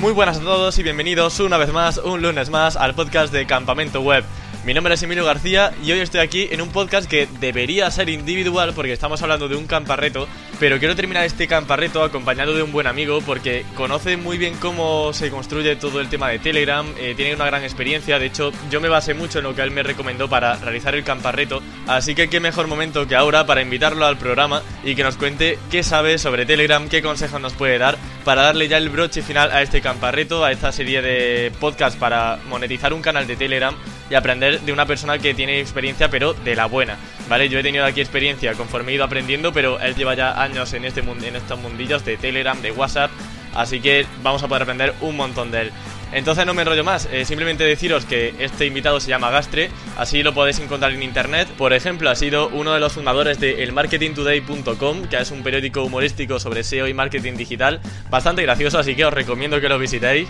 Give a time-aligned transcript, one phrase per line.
[0.00, 3.46] Muy buenas a todos y bienvenidos una vez más, un lunes más, al podcast de
[3.46, 4.24] Campamento Web.
[4.66, 8.10] Mi nombre es Emilio García y hoy estoy aquí en un podcast que debería ser
[8.10, 10.28] individual porque estamos hablando de un camparreto,
[10.60, 15.14] pero quiero terminar este camparreto acompañado de un buen amigo porque conoce muy bien cómo
[15.14, 18.82] se construye todo el tema de Telegram, eh, tiene una gran experiencia, de hecho yo
[18.82, 22.28] me basé mucho en lo que él me recomendó para realizar el camparreto, así que
[22.28, 26.18] qué mejor momento que ahora para invitarlo al programa y que nos cuente qué sabe
[26.18, 29.80] sobre Telegram, qué consejos nos puede dar para darle ya el broche final a este
[29.80, 33.72] camparreto, a esta serie de podcasts para monetizar un canal de Telegram
[34.10, 36.96] y aprender de una persona que tiene experiencia, pero de la buena,
[37.28, 37.48] ¿vale?
[37.48, 40.84] Yo he tenido aquí experiencia conforme he ido aprendiendo, pero él lleva ya años en,
[40.84, 43.12] este en estos mundillos de Telegram, de WhatsApp,
[43.54, 45.72] así que vamos a poder aprender un montón de él.
[46.12, 50.22] Entonces no me enrollo más, eh, simplemente deciros que este invitado se llama Gastre, así
[50.22, 51.48] lo podéis encontrar en internet.
[51.58, 56.38] Por ejemplo, ha sido uno de los fundadores de elmarketingtoday.com, que es un periódico humorístico
[56.38, 60.28] sobre SEO y marketing digital, bastante gracioso, así que os recomiendo que lo visitéis.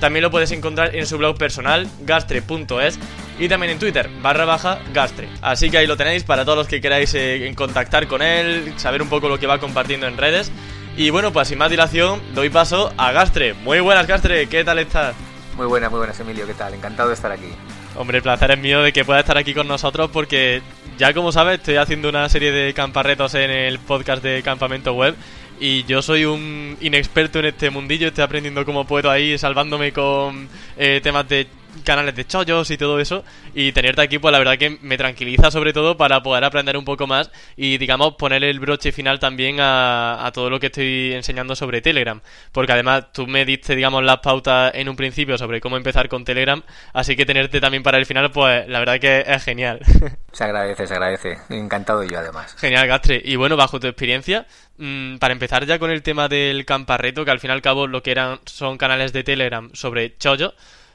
[0.00, 2.98] También lo puedes encontrar en su blog personal, gastre.es,
[3.38, 5.28] y también en Twitter, barra baja gastre.
[5.40, 9.00] Así que ahí lo tenéis para todos los que queráis eh, contactar con él, saber
[9.00, 10.50] un poco lo que va compartiendo en redes.
[10.96, 13.54] Y bueno, pues sin más dilación, doy paso a Gastre.
[13.54, 15.14] Muy buenas, Gastre, ¿qué tal estás?
[15.56, 16.74] Muy buenas, muy buenas, Emilio, ¿qué tal?
[16.74, 17.48] Encantado de estar aquí.
[17.96, 20.62] Hombre, el placer es mío de que pueda estar aquí con nosotros porque
[20.98, 25.14] ya como sabes estoy haciendo una serie de camparretos en el podcast de Campamento Web
[25.60, 30.48] y yo soy un inexperto en este mundillo, estoy aprendiendo cómo puedo ahí salvándome con
[30.76, 31.46] eh, temas de
[31.84, 33.24] canales de chollos y todo eso.
[33.54, 36.84] Y tenerte aquí, pues la verdad que me tranquiliza sobre todo para poder aprender un
[36.84, 41.54] poco más y, digamos, poner el broche final también a, todo lo que estoy enseñando
[41.54, 42.20] sobre Telegram.
[42.52, 46.24] Porque además tú me diste, digamos, las pautas en un principio sobre cómo empezar con
[46.24, 46.62] Telegram.
[46.92, 49.80] Así que tenerte también para el final, pues la verdad que es genial.
[50.32, 51.38] Se agradece, se agradece.
[51.50, 52.56] Encantado yo además.
[52.58, 53.20] Genial, Gastre.
[53.22, 54.46] Y bueno, bajo tu experiencia,
[54.78, 57.86] mm, para empezar ya con el tema del camparreto, que al fin y al cabo
[57.86, 60.54] lo que eran son canales de Telegram sobre chollo.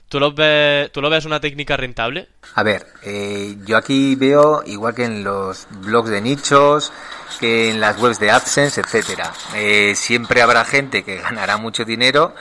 [0.10, 2.30] ¿Tú lo, ves, ¿Tú lo ves una técnica rentable?
[2.56, 6.94] A ver, eh, yo aquí veo, igual que en los blogs de nichos,
[7.42, 12.34] que en las webs de AdSense, etcétera, eh, siempre habrá gente que ganará mucho dinero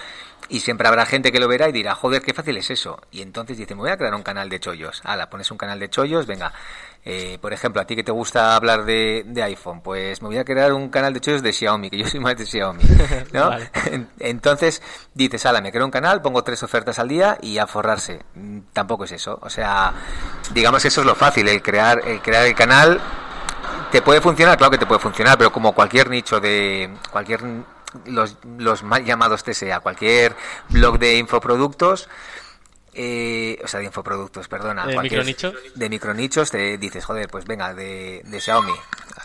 [0.48, 3.00] y siempre habrá gente que lo verá y dirá, joder, qué fácil es eso.
[3.10, 5.02] Y entonces dice, me voy a crear un canal de chollos.
[5.04, 6.52] Hala, pones un canal de chollos, venga,
[7.08, 10.44] eh, por ejemplo, a ti que te gusta hablar de, iPhone, pues me voy a
[10.44, 12.82] crear un canal de chollos de Xiaomi, que yo soy más de Xiaomi,
[13.32, 13.52] ¿no?
[14.18, 14.82] Entonces
[15.14, 18.24] dices, ala, me creo un canal, pongo tres ofertas al día y a forrarse.
[18.34, 19.38] Mm, tampoco es eso.
[19.40, 19.94] O sea,
[20.52, 23.00] digamos que eso es lo fácil, el crear, el crear el canal.
[23.92, 24.58] ¿Te puede funcionar?
[24.58, 27.40] Claro que te puede funcionar, pero como cualquier nicho de cualquier
[28.04, 30.34] los, los mal llamados TSA, cualquier
[30.70, 32.08] blog de infoproductos,
[32.98, 34.86] eh, o sea, de infoproductos, perdona.
[34.86, 35.54] ¿De micronichos?
[35.74, 38.72] De micronichos, te dices, joder, pues venga, de, de Xiaomi.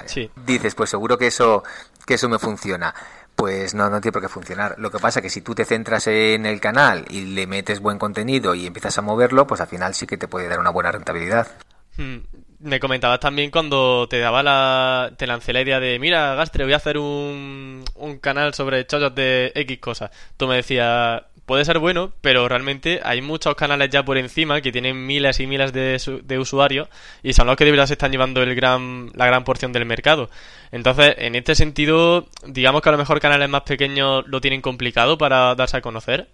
[0.05, 0.29] Sí.
[0.45, 1.63] Dices, pues seguro que eso,
[2.05, 2.93] que eso me funciona.
[3.33, 4.75] Pues no, no tiene por qué funcionar.
[4.77, 7.79] Lo que pasa es que si tú te centras en el canal y le metes
[7.79, 10.69] buen contenido y empiezas a moverlo, pues al final sí que te puede dar una
[10.69, 11.47] buena rentabilidad.
[11.95, 12.17] Hmm.
[12.59, 15.13] Me comentabas también cuando te daba la.
[15.17, 19.15] te lancé la idea de, mira, Gastre, voy a hacer un, un canal sobre chollos
[19.15, 20.11] de X cosas.
[20.37, 24.71] Tú me decías, puede ser bueno, pero realmente hay muchos canales ya por encima que
[24.71, 26.87] tienen miles y miles de, de usuarios
[27.23, 29.85] y son los que de verdad se están llevando el gran, la gran porción del
[29.85, 30.29] mercado.
[30.71, 35.17] Entonces, en este sentido, digamos que a lo mejor canales más pequeños lo tienen complicado
[35.17, 36.29] para darse a conocer.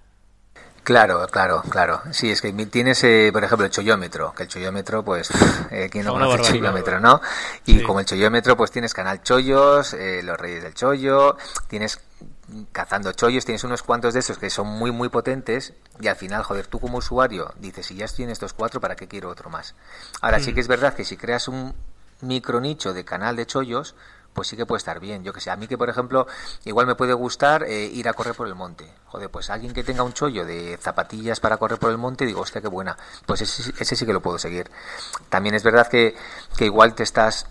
[0.83, 1.99] Claro, claro, claro.
[2.11, 5.31] Sí, es que tienes, eh, por ejemplo, el chollómetro, que el chollómetro, pues,
[5.71, 7.21] eh, ¿quién no conoce el chollómetro, no?
[7.65, 11.99] Y como el chollómetro, pues tienes canal chollos, eh, los reyes del chollo, tienes
[12.71, 16.43] cazando chollos, tienes unos cuantos de esos que son muy, muy potentes y al final,
[16.43, 19.49] joder, tú como usuario dices, si ya estoy en estos cuatro, ¿para qué quiero otro
[19.49, 19.75] más?
[20.21, 20.53] Ahora, sí hmm.
[20.55, 21.73] que es verdad que si creas un
[22.21, 23.95] micro nicho de canal de chollos,
[24.33, 25.23] pues sí que puede estar bien.
[25.23, 26.27] Yo que sé, a mí que por ejemplo,
[26.63, 28.87] igual me puede gustar eh, ir a correr por el monte.
[29.07, 32.41] Joder, pues alguien que tenga un chollo de zapatillas para correr por el monte, digo,
[32.41, 32.95] hostia, qué buena.
[33.25, 34.69] Pues ese, ese sí que lo puedo seguir.
[35.29, 36.15] También es verdad que,
[36.55, 37.47] que igual te estás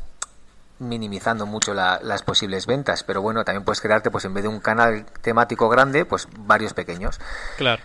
[0.79, 4.61] minimizando mucho las posibles ventas, pero bueno, también puedes crearte, pues en vez de un
[4.61, 7.19] canal temático grande, pues varios pequeños.
[7.57, 7.83] Claro.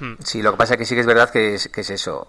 [0.00, 0.14] Hmm.
[0.24, 2.28] Sí, lo que pasa es que sí que es verdad que es, que es eso,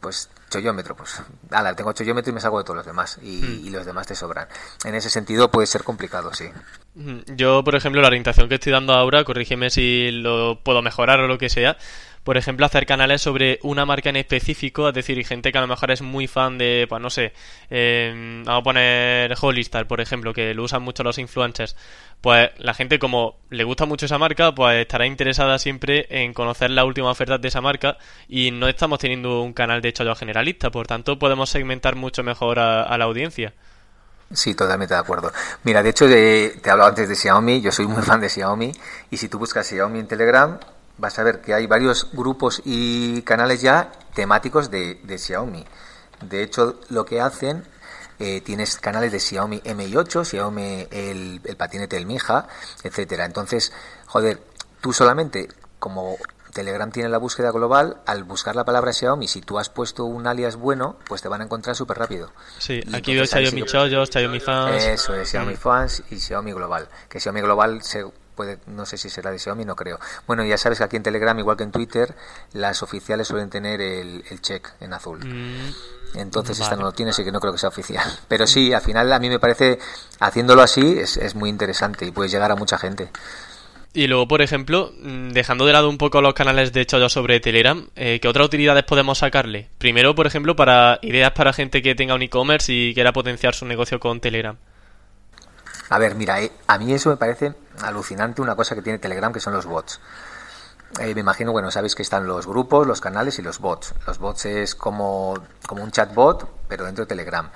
[0.00, 3.66] pues chollómetro, pues, ala, tengo chollómetro y me salgo de todos los demás, y, hmm.
[3.66, 4.46] y, los demás te sobran.
[4.84, 6.50] En ese sentido puede ser complicado, sí.
[6.94, 7.20] Hmm.
[7.34, 11.28] Yo, por ejemplo, la orientación que estoy dando ahora, corrígeme si lo puedo mejorar o
[11.28, 11.76] lo que sea,
[12.26, 15.68] por ejemplo, hacer canales sobre una marca en específico, es decir, gente que a lo
[15.68, 17.32] mejor es muy fan de, pues no sé,
[17.70, 21.76] eh, vamos a poner Hollister, por ejemplo, que lo usan mucho los influencers.
[22.20, 26.72] Pues la gente, como le gusta mucho esa marca, pues estará interesada siempre en conocer
[26.72, 27.96] la última oferta de esa marca
[28.28, 32.58] y no estamos teniendo un canal de chollo generalista, por tanto podemos segmentar mucho mejor
[32.58, 33.54] a, la audiencia.
[34.32, 35.30] Sí, totalmente de acuerdo.
[35.62, 38.72] Mira, de hecho, te he hablado antes de Xiaomi, yo soy muy fan de Xiaomi,
[39.12, 40.58] y si tú buscas Xiaomi en Telegram,
[40.98, 45.64] vas a ver que hay varios grupos y canales ya temáticos de, de Xiaomi.
[46.22, 47.64] De hecho, lo que hacen
[48.18, 52.48] eh, tienes canales de Xiaomi Mi8, Xiaomi el, el patinete del Mija,
[52.82, 53.24] etcétera.
[53.26, 53.72] Entonces,
[54.06, 54.40] joder,
[54.80, 55.48] tú solamente
[55.78, 56.16] como
[56.56, 60.26] Telegram tiene la búsqueda global, al buscar la palabra Xiaomi, si tú has puesto un
[60.26, 62.32] alias bueno, pues te van a encontrar súper rápido.
[62.58, 64.82] Sí, aquí veo Xiaomi Chollos, Xiaomi Fans.
[64.82, 65.58] Eso es, Xiaomi mm.
[65.58, 66.88] Fans y Xiaomi Global.
[67.10, 68.06] Que Xiaomi Global se
[68.36, 69.98] puede, no sé si será de Xiaomi, no creo.
[70.26, 72.14] Bueno, ya sabes que aquí en Telegram, igual que en Twitter,
[72.52, 75.18] las oficiales suelen tener el, check en azul.
[75.24, 76.18] Mm.
[76.18, 78.06] Entonces esta no lo tiene, así que no creo que sea oficial.
[78.28, 79.78] Pero sí, al final a mí me parece,
[80.20, 83.10] haciéndolo así, es, es muy interesante y puedes llegar a mucha gente.
[83.96, 87.40] Y luego, por ejemplo, mm, dejando de lado un poco los canales de yo sobre
[87.40, 89.70] Telegram, eh, ¿qué otras utilidades podemos sacarle?
[89.78, 93.64] Primero, por ejemplo, para ideas para gente que tenga un e-commerce y quiera potenciar su
[93.64, 94.58] negocio con Telegram.
[95.88, 99.32] A ver, mira, eh, a mí eso me parece alucinante una cosa que tiene Telegram,
[99.32, 100.00] que son los bots.
[101.00, 103.94] Eh, me imagino, bueno, sabéis que están los grupos, los canales y los bots.
[104.06, 105.34] Los bots es como,
[105.66, 107.50] como un chatbot, pero dentro de Telegram.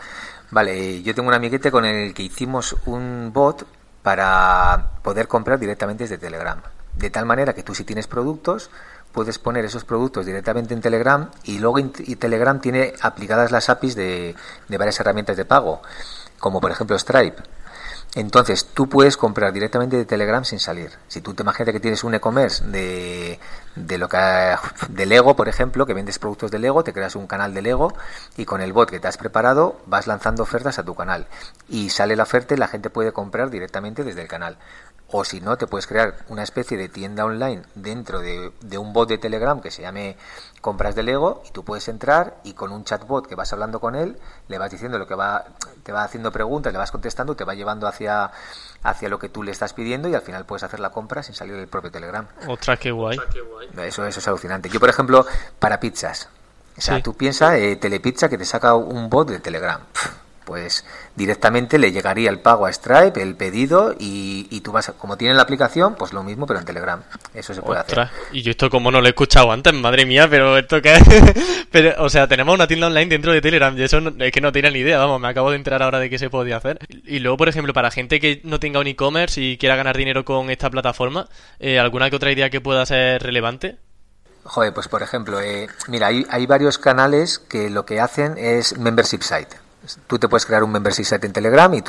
[0.51, 3.67] Vale, yo tengo un amiguete con el que hicimos un bot
[4.03, 6.61] para poder comprar directamente desde Telegram.
[6.95, 8.71] De tal manera que tú si tienes productos,
[9.13, 13.95] puedes poner esos productos directamente en Telegram y luego y Telegram tiene aplicadas las APIs
[13.95, 14.35] de
[14.69, 15.83] varias herramientas de pago,
[16.39, 17.43] como por ejemplo Stripe.
[18.17, 20.91] Entonces, tú puedes comprar directamente de Telegram sin salir.
[21.07, 23.39] Si tú te imaginas que tienes un e-commerce de,
[23.77, 24.57] de lo que
[24.89, 27.95] de Lego, por ejemplo, que vendes productos de Lego, te creas un canal de Lego
[28.37, 31.29] y con el bot que te has preparado vas lanzando ofertas a tu canal
[31.69, 34.57] y sale la oferta y la gente puede comprar directamente desde el canal.
[35.13, 38.93] O si no, te puedes crear una especie de tienda online dentro de, de, un
[38.93, 40.17] bot de Telegram que se llame
[40.61, 43.97] Compras de Lego y tú puedes entrar y con un chatbot que vas hablando con
[43.97, 44.17] él,
[44.49, 45.47] le vas diciendo lo que va,
[45.83, 48.31] te va haciendo preguntas, le vas contestando, te va llevando hacia,
[48.83, 51.35] hacia lo que tú le estás pidiendo y al final puedes hacer la compra sin
[51.35, 52.27] salir del propio Telegram.
[53.19, 53.69] Otra que guay.
[53.89, 54.69] Eso, eso es alucinante.
[54.69, 55.27] Yo, por ejemplo,
[55.59, 56.29] para pizzas.
[56.79, 59.81] O sea, tú piensas, eh, Telepizza que te saca un bot de Telegram
[60.45, 60.85] pues
[61.17, 65.35] directamente le llegaría el pago a Stripe, el pedido y, y tú vas, como tiene
[65.35, 67.03] la aplicación, pues lo mismo pero en Telegram.
[67.35, 68.09] Eso se puede hacer.
[68.33, 70.95] Y yo esto como no lo he escuchado antes, madre mía, pero esto que
[71.71, 74.53] pero, o sea, tenemos una tienda online dentro de Telegram y eso es que no
[74.53, 76.79] tenía ni idea, vamos, me acabo de enterar ahora de que se podía hacer.
[77.05, 80.25] Y luego, por ejemplo, para gente que no tenga un e-commerce y quiera ganar dinero
[80.25, 81.29] con esta plataforma,
[81.59, 83.79] eh, ¿alguna que otra idea que pueda ser relevante?
[84.45, 88.79] Joder, pues por ejemplo, eh, mira, hay, hay varios canales que lo que hacen es
[88.79, 89.57] membership site.
[90.07, 91.83] Tú te puedes crear un membership site en Telegram y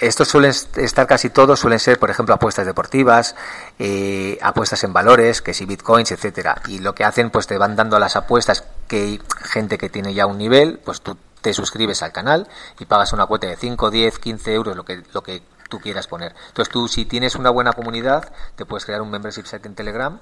[0.00, 3.34] estos suelen estar casi todos, suelen ser, por ejemplo, apuestas deportivas,
[3.78, 6.60] eh, apuestas en valores, que si bitcoins, etcétera.
[6.68, 10.26] Y lo que hacen, pues te van dando las apuestas que gente que tiene ya
[10.26, 12.46] un nivel, pues tú te suscribes al canal
[12.78, 16.06] y pagas una cuota de 5, 10, 15 euros, lo que, lo que tú quieras
[16.06, 16.34] poner.
[16.48, 20.20] Entonces tú, si tienes una buena comunidad, te puedes crear un membership site en Telegram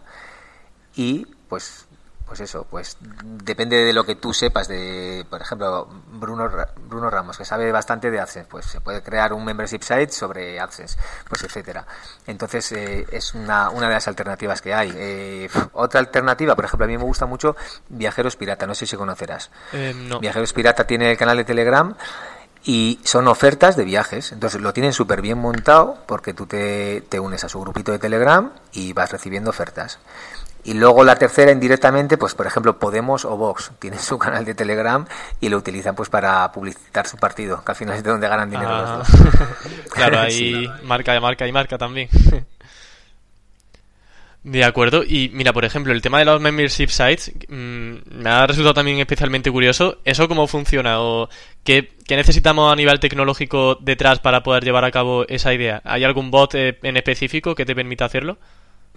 [0.94, 1.87] y pues
[2.28, 6.50] pues eso, pues depende de lo que tú sepas de, por ejemplo, Bruno,
[6.86, 10.60] Bruno Ramos, que sabe bastante de AdSense, pues se puede crear un membership site sobre
[10.60, 11.86] AdSense, pues etcétera.
[12.26, 14.92] Entonces eh, es una, una de las alternativas que hay.
[14.94, 17.56] Eh, otra alternativa, por ejemplo, a mí me gusta mucho
[17.88, 19.50] Viajeros Pirata, no sé si conocerás.
[19.72, 21.94] Eh, Viajeros Pirata tiene el canal de Telegram
[22.64, 24.32] y son ofertas de viajes.
[24.32, 27.98] Entonces lo tienen súper bien montado porque tú te, te unes a su grupito de
[27.98, 29.98] Telegram y vas recibiendo ofertas.
[30.64, 34.54] Y luego la tercera indirectamente, pues por ejemplo Podemos o Vox tienen su canal de
[34.54, 35.06] Telegram
[35.40, 38.50] y lo utilizan pues para publicitar su partido, que al final es de donde ganan
[38.50, 38.96] dinero los ah.
[38.98, 39.08] dos.
[39.92, 42.08] claro, hay marca de marca y marca también.
[44.44, 48.46] De acuerdo, y mira, por ejemplo, el tema de los membership sites mm, me ha
[48.46, 49.98] resultado también especialmente curioso.
[50.04, 51.00] ¿Eso cómo funciona?
[51.00, 51.28] ¿O
[51.64, 55.82] qué, qué, necesitamos a nivel tecnológico detrás para poder llevar a cabo esa idea?
[55.84, 58.38] ¿Hay algún bot eh, en específico que te permita hacerlo?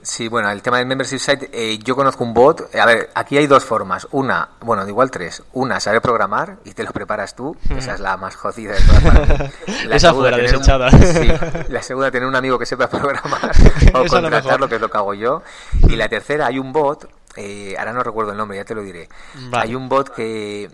[0.03, 2.73] Sí, bueno, el tema del membership site, eh, yo conozco un bot.
[2.75, 4.07] A ver, aquí hay dos formas.
[4.11, 5.43] Una, bueno, igual tres.
[5.53, 7.55] Una, saber programar y te lo preparas tú.
[7.69, 9.51] Esa es la más jodida de todas.
[9.85, 10.89] La Esa fuera desechada.
[10.91, 11.31] sí,
[11.69, 13.51] la segunda, tener un amigo que sepa programar
[13.93, 15.43] o contratarlo, que es lo que hago yo.
[15.87, 17.07] Y la tercera, hay un bot.
[17.35, 19.07] Eh, ahora no recuerdo el nombre, ya te lo diré.
[19.53, 20.69] Hay un bot que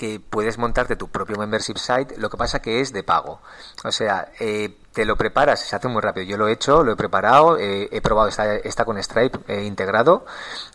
[0.00, 3.42] que puedes montarte tu propio membership site, lo que pasa que es de pago.
[3.84, 6.26] O sea, eh, te lo preparas, se hace muy rápido.
[6.26, 9.64] Yo lo he hecho, lo he preparado, eh, he probado, está, está con Stripe eh,
[9.64, 10.24] integrado,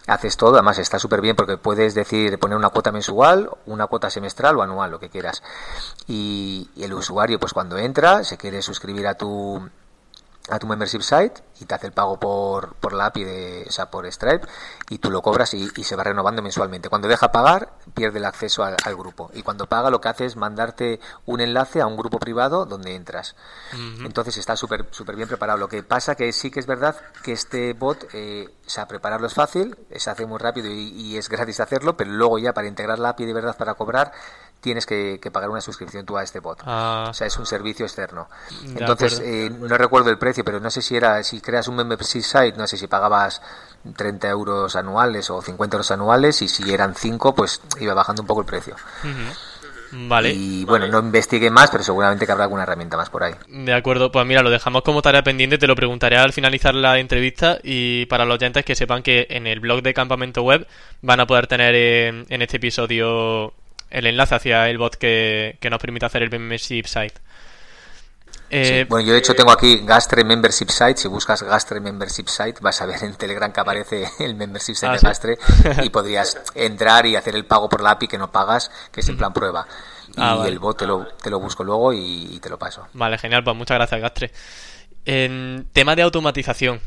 [0.07, 4.09] haces todo, además está súper bien porque puedes decir poner una cuota mensual, una cuota
[4.09, 5.43] semestral o anual, lo que quieras.
[6.07, 9.69] Y el usuario, pues cuando entra, se quiere suscribir a tu
[10.49, 13.71] a tu membership site y te hace el pago por, por la API de, o
[13.71, 14.47] sea, por Stripe
[14.89, 16.89] y tú lo cobras y, se va renovando mensualmente.
[16.89, 20.35] Cuando deja pagar, pierde el acceso al, grupo y cuando paga lo que hace es
[20.35, 23.35] mandarte un enlace a un grupo privado donde entras.
[24.03, 25.57] Entonces está súper súper bien preparado.
[25.57, 29.27] Lo que pasa que sí que es verdad que este bot, eh, o sea, prepararlo
[29.27, 32.67] es fácil, se hace muy rápido y, y es gratis hacerlo, pero luego ya para
[32.67, 34.11] integrar la API de verdad para cobrar
[34.65, 36.63] tienes que, pagar una suscripción tú a este bot.
[36.65, 37.05] Ah.
[37.11, 38.27] O sea, es un servicio externo.
[38.75, 42.23] Entonces, eh, no recuerdo el precio, pero no sé si era, si creas un membership
[42.23, 43.43] site, no sé si pagabas
[43.95, 48.27] 30 euros anuales o 50 euros anuales y si eran 5, pues iba bajando un
[48.27, 48.75] poco el precio.
[49.91, 50.33] Vale.
[50.33, 53.35] Y bueno, no investigué más, pero seguramente que habrá alguna herramienta más por ahí.
[53.47, 56.97] De acuerdo, pues mira, lo dejamos como tarea pendiente, te lo preguntaré al finalizar la
[56.97, 60.67] entrevista y para los oyentes que sepan que en el blog de Campamento Web
[61.03, 63.53] van a poder tener en este episodio
[63.89, 67.15] el enlace hacia el bot que, nos permite hacer el membership site.
[68.49, 70.97] Eh, bueno, yo de hecho tengo aquí Gastre Membership Site.
[70.97, 74.87] Si buscas Gastre Membership Site, vas a ver en Telegram que aparece el Membership Site
[74.87, 75.37] ah, de Gastre
[75.83, 79.09] y podrías entrar y hacer el pago por la API que no pagas, que es
[79.09, 79.65] en plan prueba.
[80.17, 82.87] Ah, y el bot te lo, te lo busco luego y, te lo paso.
[82.93, 83.43] Vale, genial.
[83.43, 84.31] Pues muchas gracias, Gastre.
[85.07, 86.81] En tema de automatización,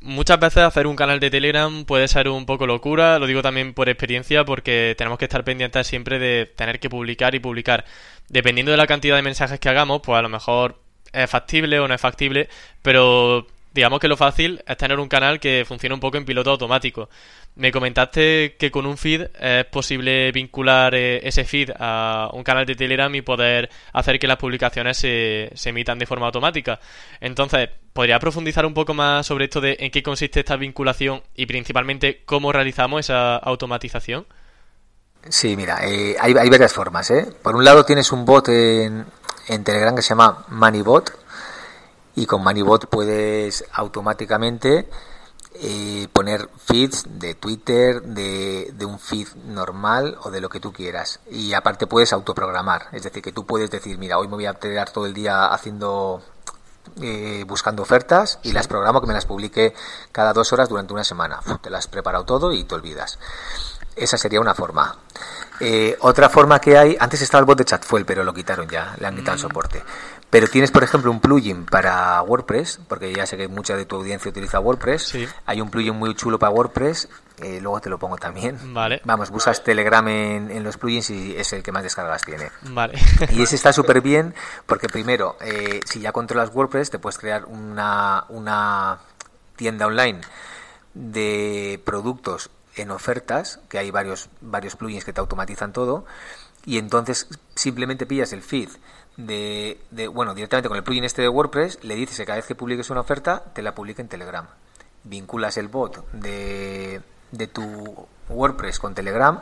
[0.00, 3.74] muchas veces hacer un canal de Telegram puede ser un poco locura, lo digo también
[3.74, 7.84] por experiencia porque tenemos que estar pendientes siempre de tener que publicar y publicar.
[8.28, 10.78] Dependiendo de la cantidad de mensajes que hagamos, pues a lo mejor
[11.12, 12.48] es factible o no es factible,
[12.82, 16.50] pero digamos que lo fácil es tener un canal que funcione un poco en piloto
[16.50, 17.08] automático.
[17.54, 22.66] Me comentaste que con un feed es posible vincular eh, ese feed a un canal
[22.66, 26.80] de Telegram y poder hacer que las publicaciones se, se emitan de forma automática.
[27.20, 31.46] Entonces, ¿podría profundizar un poco más sobre esto de en qué consiste esta vinculación y
[31.46, 34.26] principalmente cómo realizamos esa automatización?
[35.28, 37.10] Sí, mira, eh, hay, varias formas.
[37.10, 37.28] ¿eh?
[37.42, 39.06] Por un lado tienes un bot en,
[39.48, 41.21] en Telegram que se llama MoneyBot
[42.14, 44.88] y con MoneyBot puedes automáticamente
[45.54, 50.72] eh, poner feeds de Twitter, de, de, un feed normal o de lo que tú
[50.72, 51.20] quieras.
[51.30, 54.54] Y aparte puedes autoprogramar, es decir, que tú puedes decir, mira, hoy me voy a
[54.54, 56.22] quedar todo el día haciendo
[57.00, 59.72] eh, buscando ofertas y las programo que me las publique
[60.10, 61.40] cada dos horas durante una semana.
[61.62, 63.18] te las has preparado todo y te olvidas.
[63.96, 64.96] Esa sería una forma.
[65.60, 68.96] Eh, otra forma que hay, antes estaba el bot de Chatfuel, pero lo quitaron ya,
[68.98, 69.48] le han quitado el mm.
[69.48, 69.82] soporte.
[70.28, 73.96] Pero tienes, por ejemplo, un plugin para WordPress, porque ya sé que mucha de tu
[73.96, 75.14] audiencia utiliza WordPress.
[75.44, 77.08] Hay un plugin muy chulo para WordPress,
[77.42, 78.58] eh, luego te lo pongo también.
[78.72, 79.02] Vale.
[79.04, 82.50] Vamos, buscas Telegram en, los plugins y es el que más descargas tiene.
[82.62, 82.98] Vale.
[83.30, 84.34] y ese está súper bien,
[84.64, 89.00] porque primero, eh, si ya controlas WordPress, te puedes crear una, una
[89.56, 90.22] tienda online
[90.94, 96.04] de productos en ofertas, que hay varios, varios plugins que te automatizan todo,
[96.64, 98.68] y entonces simplemente pillas el feed
[99.16, 102.46] de, de, bueno, directamente con el plugin este de WordPress, le dices que cada vez
[102.46, 104.46] que publiques una oferta, te la publique en Telegram.
[105.04, 107.02] Vinculas el bot de,
[107.32, 109.40] de tu WordPress con Telegram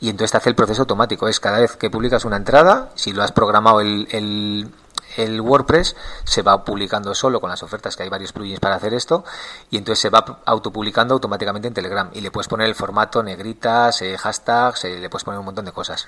[0.00, 1.28] y entonces te hace el proceso automático.
[1.28, 4.70] Es cada vez que publicas una entrada, si lo has programado el, el,
[5.18, 8.94] el WordPress, se va publicando solo con las ofertas, que hay varios plugins para hacer
[8.94, 9.24] esto,
[9.70, 12.08] y entonces se va autopublicando automáticamente en Telegram.
[12.12, 15.64] Y le puedes poner el formato, negritas, eh, hashtags, eh, le puedes poner un montón
[15.64, 16.06] de cosas.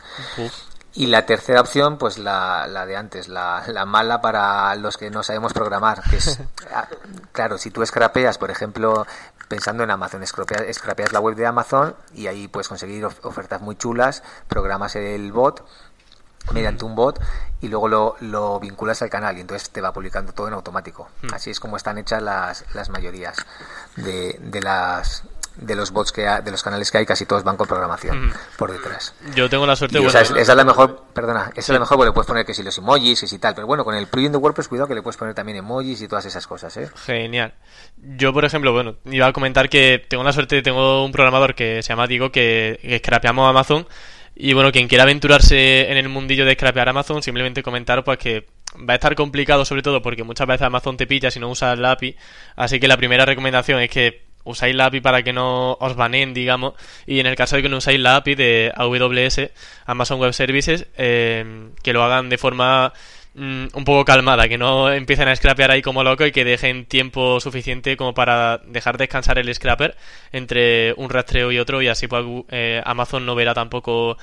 [0.93, 5.11] Y la tercera opción, pues la, la de antes, la, la, mala para los que
[5.11, 6.40] no sabemos programar, que es,
[6.75, 6.88] ah,
[7.33, 9.07] claro, si tú scrapeas, por ejemplo,
[9.50, 14.23] pensando en Amazon, scrapeas, la web de Amazon y ahí puedes conseguir ofertas muy chulas,
[14.49, 15.64] programas el bot
[16.52, 17.20] mediante un bot
[17.61, 21.09] y luego lo, lo, vinculas al canal y entonces te va publicando todo en automático.
[21.23, 21.35] Hmm.
[21.35, 23.37] Así es como están hechas las, las mayorías
[23.97, 25.25] de, de las
[25.56, 28.73] de los bots que de los canales que hay, casi todos van con programación por
[28.73, 29.14] detrás.
[29.35, 29.99] Yo tengo la suerte.
[30.04, 32.62] esa, es, la mejor, perdona, esa es la mejor porque le puedes poner que si
[32.62, 35.02] los emojis y si tal, pero bueno, con el plugin de WordPress cuidado que le
[35.02, 36.90] puedes poner también emojis y todas esas cosas, ¿eh?
[37.04, 37.54] Genial.
[37.97, 41.82] Yo, por ejemplo, bueno, iba a comentar que tengo la suerte, tengo un programador que
[41.82, 43.87] se llama Diego que, que scrapeamos Amazon
[44.42, 48.47] y bueno, quien quiera aventurarse en el mundillo de scrapear Amazon, simplemente comentar pues que
[48.76, 51.78] va a estar complicado sobre todo porque muchas veces Amazon te pilla si no usas
[51.78, 52.16] la API,
[52.56, 56.32] así que la primera recomendación es que usáis la API para que no os baneen,
[56.32, 56.73] digamos,
[57.06, 59.50] y en el caso de que no usáis la API de AWS,
[59.85, 62.94] Amazon Web Services, eh, que lo hagan de forma
[63.34, 66.87] mm, un poco calmada, que no empiecen a scrapear ahí como loco y que dejen
[66.87, 69.96] tiempo suficiente como para dejar descansar el scraper
[70.32, 74.16] entre un rastreo y otro y así pues eh, Amazon no verá tampoco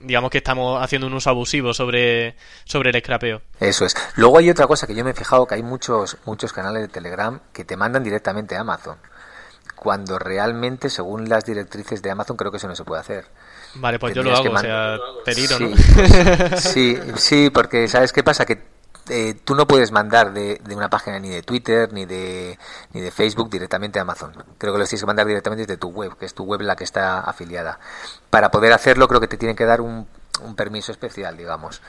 [0.00, 3.42] digamos que estamos haciendo un uso abusivo sobre, sobre el scrapeo.
[3.60, 3.94] Eso es.
[4.16, 6.88] Luego hay otra cosa que yo me he fijado que hay muchos muchos canales de
[6.88, 8.96] Telegram que te mandan directamente a Amazon
[9.82, 13.24] cuando realmente, según las directrices de Amazon, creo que eso no se puede hacer.
[13.74, 15.76] Vale, pues yo lo hago, o sea, te ¿no?
[16.56, 18.44] sí, sí, porque ¿sabes qué pasa?
[18.44, 18.62] Que
[19.08, 22.58] eh, tú no puedes mandar de, de, una página ni de Twitter ni de,
[22.92, 24.32] ni de Facebook directamente a Amazon.
[24.58, 26.76] Creo que lo tienes que mandar directamente desde tu web, que es tu web la
[26.76, 27.80] que está afiliada.
[28.30, 30.06] Para poder hacerlo creo que te tienen que dar un,
[30.42, 31.82] un permiso especial, digamos.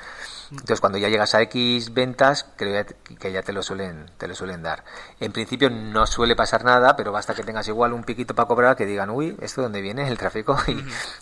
[0.53, 2.85] Entonces, cuando ya llegas a X ventas, creo
[3.19, 4.83] que ya te lo suelen te lo suelen dar.
[5.19, 8.75] En principio no suele pasar nada, pero basta que tengas igual un piquito para cobrar
[8.75, 10.57] que digan, uy, ¿esto dónde viene el tráfico?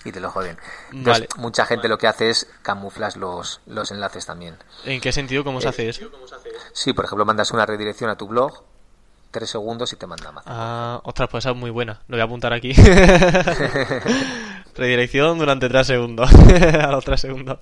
[0.05, 0.57] Y, te lo joden.
[0.91, 4.57] Entonces, mucha gente lo que hace es camuflas los, los enlaces también.
[4.83, 5.43] ¿En qué sentido?
[5.43, 6.09] ¿Cómo se hace eso?
[6.73, 8.63] Sí, por ejemplo, mandas una redirección a tu blog,
[9.29, 10.43] tres segundos y te manda más.
[10.47, 12.01] Ah, ostras, pues esa es muy buena.
[12.07, 12.73] Lo voy a apuntar aquí.
[14.75, 16.31] Redirección durante 3 segundos.
[16.81, 17.59] a los 3 segundos.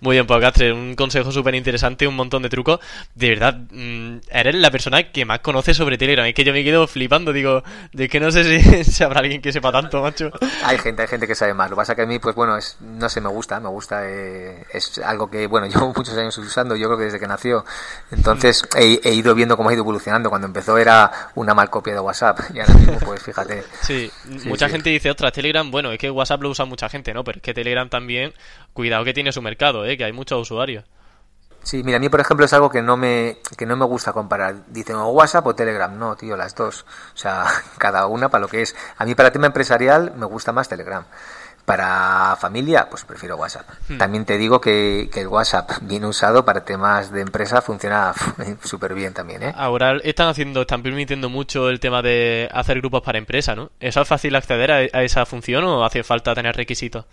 [0.00, 2.80] Muy bien, pues Gastre, un consejo súper interesante, un montón de trucos.
[3.14, 6.26] De verdad, mm, eres la persona que más conoce sobre Telegram.
[6.26, 7.62] Es que yo me quedo flipando, digo,
[7.92, 10.30] de que no sé si, habrá alguien que sepa tanto, macho.
[10.64, 11.70] Hay gente, hay gente que sabe más.
[11.70, 14.08] Lo que pasa que a mí, pues bueno, es, no sé, me gusta, me gusta.
[14.08, 17.64] Eh, es algo que, bueno, llevo muchos años usando, yo creo que desde que nació.
[18.10, 20.30] Entonces he, he, ido viendo cómo ha ido evolucionando.
[20.30, 22.40] Cuando empezó era una mal copia de WhatsApp.
[22.54, 23.64] Y ahora mismo, pues fíjate.
[23.80, 24.10] Sí,
[24.44, 27.24] mucha gente dice, ostras, Telegram, bueno, es que WhatsApp lo usa mucha gente, ¿no?
[27.24, 28.34] Pero es que Telegram también,
[28.72, 29.96] cuidado que tiene su mercado, ¿eh?
[29.96, 30.84] Que hay muchos usuarios.
[31.62, 34.12] Sí, mira, a mí por ejemplo es algo que no me que no me gusta
[34.12, 34.66] comparar.
[34.68, 35.96] Dicen o WhatsApp o Telegram.
[35.98, 36.86] No, tío, las dos.
[37.14, 37.46] O sea,
[37.78, 38.74] cada una para lo que es.
[38.96, 41.04] A mí para tema empresarial me gusta más Telegram.
[41.64, 43.68] Para familia, pues prefiero WhatsApp.
[43.88, 43.98] Hmm.
[43.98, 48.12] También te digo que, que, el WhatsApp, bien usado para temas de empresa, funciona
[48.64, 49.42] súper bien también.
[49.42, 49.54] ¿eh?
[49.56, 53.70] Ahora están haciendo, están permitiendo mucho el tema de hacer grupos para empresa, ¿no?
[53.78, 57.04] ¿Eso es fácil acceder a, a esa función o hace falta tener requisitos?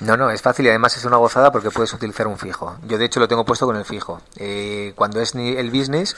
[0.00, 2.76] No, no, es fácil y además es una gozada porque puedes utilizar un fijo.
[2.86, 4.20] Yo de hecho lo tengo puesto con el fijo.
[4.36, 6.16] Eh, cuando es el business,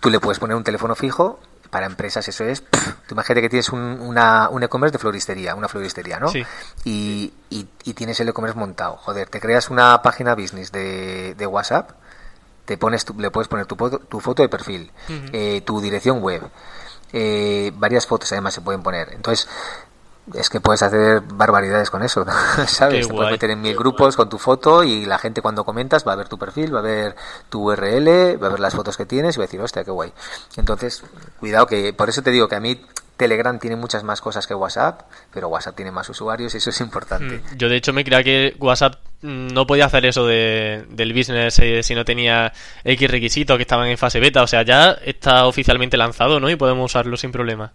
[0.00, 1.38] tú le puedes poner un teléfono fijo
[1.70, 2.62] para empresas eso es,
[3.06, 6.28] tú imagínate que tienes un, una, un e-commerce de floristería, una floristería, ¿no?
[6.28, 6.44] Sí.
[6.84, 8.96] Y, y, tienes el e-commerce montado.
[8.96, 11.90] Joder, te creas una página business de, de WhatsApp,
[12.64, 14.92] te pones le puedes poner tu, tu foto de perfil,
[15.32, 16.42] eh, tu dirección web,
[17.12, 19.12] eh, varias fotos además se pueden poner.
[19.12, 19.48] Entonces,
[20.34, 22.24] es que puedes hacer barbaridades con eso,
[22.66, 23.06] ¿sabes?
[23.06, 26.12] Te puedes meter en mil grupos con tu foto y la gente cuando comentas va
[26.12, 27.16] a ver tu perfil, va a ver
[27.48, 29.90] tu URL, va a ver las fotos que tienes y va a decir, hostia, qué
[29.90, 30.12] guay.
[30.56, 31.02] Entonces,
[31.38, 32.80] cuidado que, por eso te digo que a mí
[33.20, 36.80] Telegram tiene muchas más cosas que WhatsApp, pero WhatsApp tiene más usuarios y eso es
[36.80, 37.36] importante.
[37.36, 41.12] Mm, yo de hecho me creía que WhatsApp mm, no podía hacer eso de, del
[41.12, 42.50] business eh, si no tenía
[42.82, 46.48] X requisitos que estaban en fase beta, o sea, ya está oficialmente lanzado, ¿no?
[46.48, 47.72] Y podemos usarlo sin problema.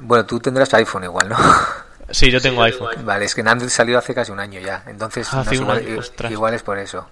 [0.00, 1.36] Bueno, tú tendrás iPhone igual, ¿no?
[2.10, 3.04] Sí, yo tengo iPhone.
[3.04, 4.82] Vale, es que Android salió hace casi un año ya.
[4.86, 7.08] Entonces, ah, igual, es por eso.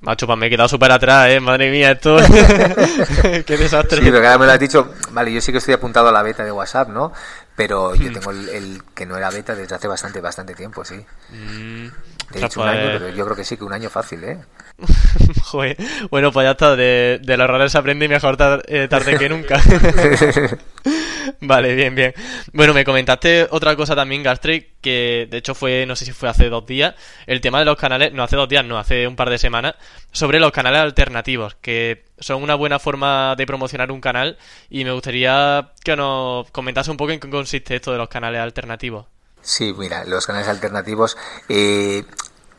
[0.00, 1.40] Macho, pues me he quedado súper atrás, ¿eh?
[1.40, 2.16] Madre mía, esto.
[3.46, 3.98] Qué desastre.
[3.98, 4.94] Sí, pero ahora me lo has dicho.
[5.10, 7.12] Vale, yo sí que estoy apuntado a la beta de WhatsApp, ¿no?
[7.56, 8.12] Pero yo hmm.
[8.12, 11.04] tengo el, que no era beta desde hace bastante, bastante tiempo, sí.
[11.30, 11.88] Mm,
[12.30, 14.38] de hecho, un año, pues- pero yo creo que sí que un año fácil, ¿eh?
[15.44, 15.76] Joder.
[16.10, 16.76] Bueno, pues ya está.
[16.76, 18.36] De, de los errores se aprende y mejor
[18.66, 19.60] eh, tarde que nunca.
[21.40, 22.14] vale, bien, bien.
[22.52, 26.28] Bueno, me comentaste otra cosa también, Gastric, que de hecho fue, no sé si fue
[26.28, 26.94] hace dos días,
[27.26, 29.74] el tema de los canales, no hace dos días, no, hace un par de semanas,
[30.12, 34.38] sobre los canales alternativos, que son una buena forma de promocionar un canal
[34.70, 38.40] y me gustaría que nos comentase un poco en qué consiste esto de los canales
[38.40, 39.06] alternativos.
[39.40, 41.16] Sí, mira, los canales alternativos,
[41.48, 42.04] eh,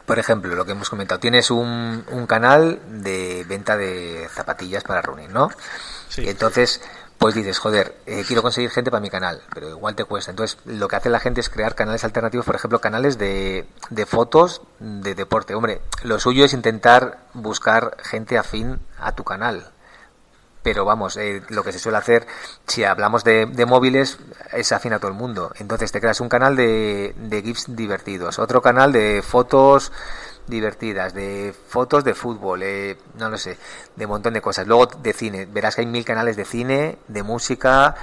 [0.09, 5.03] por ejemplo, lo que hemos comentado, tienes un, un canal de venta de zapatillas para
[5.03, 5.51] running, ¿no?
[6.07, 6.27] Sí.
[6.27, 6.81] Entonces,
[7.19, 10.31] pues dices, joder, eh, quiero conseguir gente para mi canal, pero igual te cuesta.
[10.31, 14.05] Entonces, lo que hace la gente es crear canales alternativos, por ejemplo, canales de, de
[14.07, 15.53] fotos de deporte.
[15.53, 19.69] Hombre, lo suyo es intentar buscar gente afín a tu canal.
[20.61, 22.27] Pero vamos, eh, lo que se suele hacer,
[22.67, 24.19] si hablamos de, de, móviles,
[24.51, 25.51] es afín a todo el mundo.
[25.57, 29.91] Entonces te creas un canal de, de GIFs divertidos, otro canal de fotos
[30.49, 33.57] divertidas, de fotos de fútbol, eh, no lo sé,
[33.95, 34.67] de un montón de cosas.
[34.67, 37.95] Luego de cine, verás que hay mil canales de cine, de música.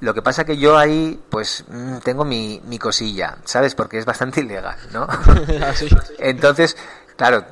[0.00, 3.74] Lo que pasa que yo ahí, pues, mm, tengo mi, mi cosilla, ¿sabes?
[3.74, 5.06] Porque es bastante ilegal, ¿no?
[5.60, 5.72] Ah,
[6.18, 6.76] Entonces,
[7.16, 7.44] claro,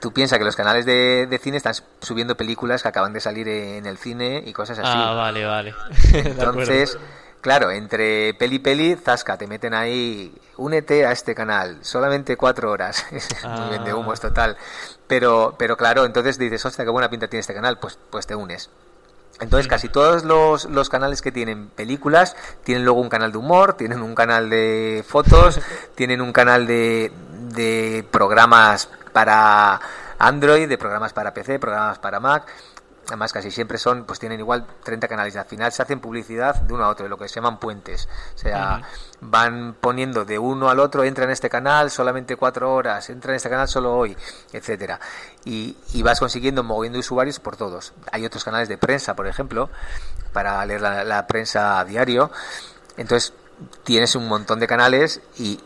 [0.00, 3.48] tú piensas que los canales de, de, cine están subiendo películas que acaban de salir
[3.48, 4.90] en el cine y cosas así.
[4.92, 5.74] Ah, vale, vale.
[6.12, 6.98] Entonces...
[7.44, 13.04] Claro, entre peli peli, zasca, te meten ahí, únete a este canal, solamente cuatro horas.
[13.10, 13.96] Muy bien de ah.
[13.96, 14.56] humo, es total.
[15.06, 18.34] Pero, pero claro, entonces dices, hostia, qué buena pinta tiene este canal, pues, pues te
[18.34, 18.70] unes.
[19.40, 23.74] Entonces casi todos los, los, canales que tienen películas tienen luego un canal de humor,
[23.74, 25.60] tienen un canal de fotos,
[25.96, 27.12] tienen un canal de,
[27.54, 29.80] de programas para
[30.18, 32.44] Android, de programas para PC, programas para Mac
[33.06, 36.54] además casi siempre son, pues tienen igual 30 canales y al final se hacen publicidad
[36.54, 38.08] de uno a otro, lo que se llaman puentes.
[38.34, 38.82] O sea,
[39.20, 43.36] van poniendo de uno al otro, entra en este canal solamente cuatro horas, entra en
[43.36, 44.16] este canal solo hoy,
[44.52, 45.00] etcétera.
[45.44, 47.92] Y, y vas consiguiendo moviendo usuarios por todos.
[48.10, 49.70] Hay otros canales de prensa, por ejemplo,
[50.32, 52.30] para leer la, la prensa a diario.
[52.96, 53.34] Entonces,
[53.84, 55.60] tienes un montón de canales y,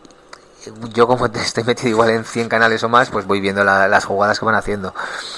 [0.94, 4.38] yo como estoy metido igual en 100 canales o más, pues voy viendo las jugadas
[4.38, 4.94] que van haciendo.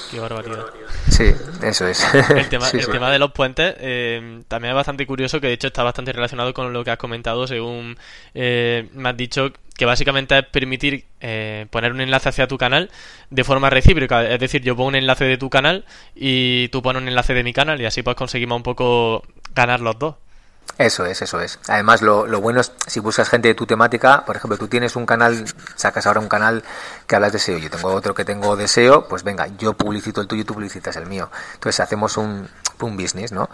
[0.09, 0.65] Qué barbaridad.
[1.09, 2.05] Sí, eso es.
[2.13, 5.67] El tema, el tema de los puentes eh, también es bastante curioso, que de hecho
[5.67, 7.97] está bastante relacionado con lo que has comentado, según
[8.33, 12.91] eh, me has dicho, que básicamente es permitir eh, poner un enlace hacia tu canal
[13.29, 14.23] de forma recíproca.
[14.23, 17.43] Es decir, yo pongo un enlace de tu canal y tú pones un enlace de
[17.43, 20.15] mi canal y así pues conseguimos un poco ganar los dos.
[20.77, 21.59] Eso es, eso es.
[21.67, 24.95] Además, lo, lo, bueno es si buscas gente de tu temática, por ejemplo, tú tienes
[24.95, 25.45] un canal,
[25.75, 26.63] sacas ahora un canal
[27.05, 30.21] que hablas de SEO, yo tengo otro que tengo de SEO, pues venga, yo publicito
[30.21, 31.29] el tuyo y tú publicitas el mío.
[31.53, 32.47] Entonces hacemos un,
[32.79, 33.49] un business, ¿no?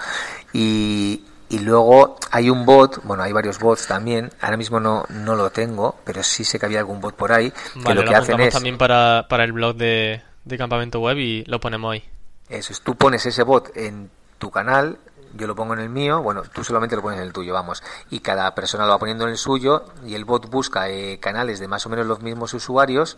[0.53, 5.35] Y, y luego hay un bot, bueno, hay varios bots también, ahora mismo no, no
[5.35, 7.51] lo tengo, pero sí sé que había algún bot por ahí,
[7.85, 8.53] que lo que hacen es...
[8.53, 12.03] también para, para el blog de, de Campamento Web y lo ponemos ahí.
[12.49, 14.97] Eso es, tú pones ese bot en tu canal,
[15.35, 17.83] yo lo pongo en el mío, bueno, tú solamente lo pones en el tuyo, vamos,
[18.09, 21.59] y cada persona lo va poniendo en el suyo y el bot busca eh, canales
[21.59, 23.17] de más o menos los mismos usuarios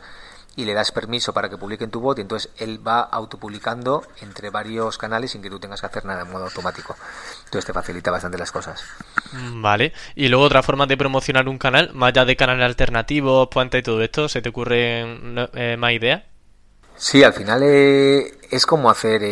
[0.56, 4.04] y le das permiso para que publique en tu bot y entonces él va autopublicando
[4.22, 6.98] entre varios canales sin que tú tengas que hacer nada en modo automático.
[7.46, 8.84] Entonces te facilita bastante las cosas.
[9.32, 9.94] Mm, vale.
[10.16, 13.84] Y luego otra forma de promocionar un canal, más allá de canales alternativos, puentes y
[13.84, 16.24] todo esto, ¿se te ocurre eh, más ideas?
[16.98, 19.24] Sí, al final eh, es como hacer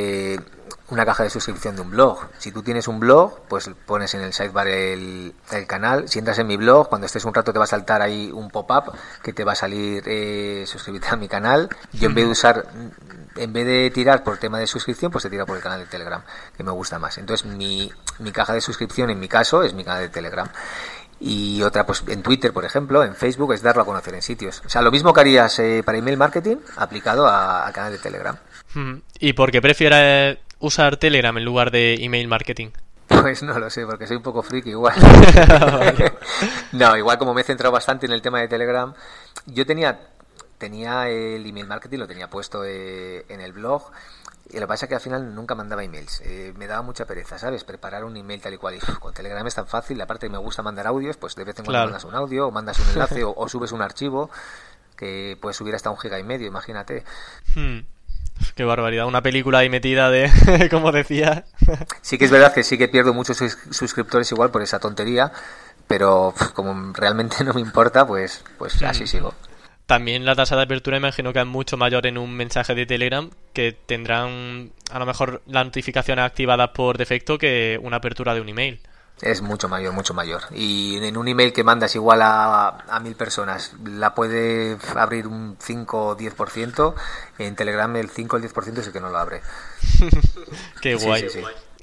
[0.90, 2.30] una caja de suscripción de un blog.
[2.38, 6.08] Si tú tienes un blog, pues pones en el sidebar el, el canal.
[6.08, 8.50] Si entras en mi blog, cuando estés un rato te va a saltar ahí un
[8.50, 11.70] pop-up que te va a salir eh, suscribirte a mi canal.
[11.92, 12.68] Yo en vez de usar,
[13.36, 15.88] en vez de tirar por tema de suscripción, pues te tira por el canal de
[15.88, 16.22] Telegram,
[16.56, 17.18] que me gusta más.
[17.18, 20.48] Entonces mi, mi caja de suscripción en mi caso es mi canal de Telegram.
[21.20, 24.62] Y otra, pues en Twitter, por ejemplo, en Facebook, es darlo a conocer en sitios.
[24.66, 28.38] O sea, lo mismo que harías eh, para email marketing aplicado al canal de Telegram.
[29.20, 32.70] ¿Y por qué prefieres usar Telegram en lugar de email marketing?
[33.08, 34.96] Pues no lo sé, porque soy un poco friki igual.
[36.74, 38.94] no, igual como me he centrado bastante en el tema de Telegram,
[39.46, 40.00] yo tenía
[40.58, 43.92] tenía el email marketing, lo tenía puesto eh, en el blog.
[44.50, 46.22] Y lo que pasa es que al final nunca mandaba emails.
[46.22, 47.64] Eh, me daba mucha pereza, ¿sabes?
[47.66, 48.76] Preparar un email tal y cual.
[48.76, 50.00] Y con Telegram es tan fácil.
[50.00, 52.80] Aparte, me gusta mandar audios, pues de vez en cuando mandas un audio, o mandas
[52.80, 54.30] un enlace, o, subes un archivo
[54.96, 57.04] que puedes subir hasta un giga y medio, imagínate.
[57.54, 57.80] Hmm.
[58.56, 60.30] Qué barbaridad, una película ahí metida de,
[60.72, 61.46] como decía.
[62.02, 63.38] Sí que es verdad que sí que pierdo muchos
[63.72, 65.32] suscriptores igual por esa tontería,
[65.88, 69.08] pero como realmente no me importa, pues, pues así mm.
[69.08, 69.34] sigo.
[69.86, 73.30] También la tasa de apertura imagino que es mucho mayor en un mensaje de Telegram,
[73.54, 78.50] que tendrán a lo mejor las notificaciones activadas por defecto que una apertura de un
[78.50, 78.82] email.
[79.22, 80.44] Es mucho mayor, mucho mayor.
[80.52, 85.58] Y en un email que mandas igual a, a mil personas, la puede abrir un
[85.60, 86.94] 5 o 10%.
[87.40, 89.42] En Telegram el 5 o el 10% es el que no lo abre.
[90.82, 91.28] Qué guay.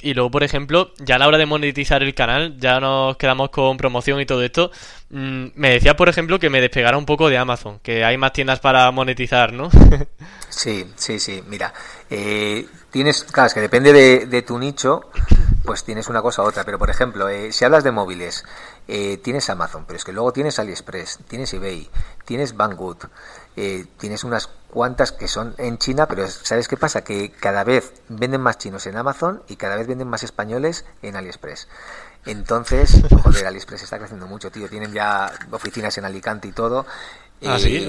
[0.05, 3.49] Y luego, por ejemplo, ya a la hora de monetizar el canal, ya nos quedamos
[3.49, 4.71] con promoción y todo esto.
[5.09, 8.35] Mm, me decía, por ejemplo, que me despegara un poco de Amazon, que hay más
[8.35, 9.71] tiendas para monetizar, ¿no?
[10.51, 11.43] sí, sí, sí.
[11.49, 11.73] Mira,
[12.11, 13.95] eh, tienes, claro, es que depende
[14.27, 15.11] de, tu nicho
[15.65, 16.65] pues tienes una cosa u otra.
[16.65, 18.45] Pero, por ejemplo, eh, si hablas de móviles,
[18.87, 21.89] eh, tienes Amazon, pero es que luego tienes AliExpress, tienes eBay,
[22.27, 22.99] tienes Banggood,
[23.57, 27.05] eh, tienes unas cuantas que son en China, pero ¿sabes qué pasa?
[27.05, 31.17] Que cada vez venden más chinos en Amazon y cada vez venden más españoles en
[31.17, 31.69] AliExpress.
[32.27, 34.69] Entonces, joder, AliExpress está creciendo mucho, tío.
[34.69, 36.87] Tienen ya oficinas en Alicante y todo.
[37.43, 37.87] Ah, sí,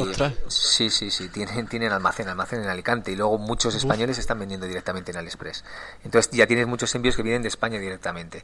[0.48, 4.66] Sí, sí, sí, tienen, tienen almacén, almacén en Alicante y luego muchos españoles están vendiendo
[4.66, 5.64] directamente en AliExpress.
[6.04, 8.44] Entonces ya tienes muchos envíos que vienen de España directamente.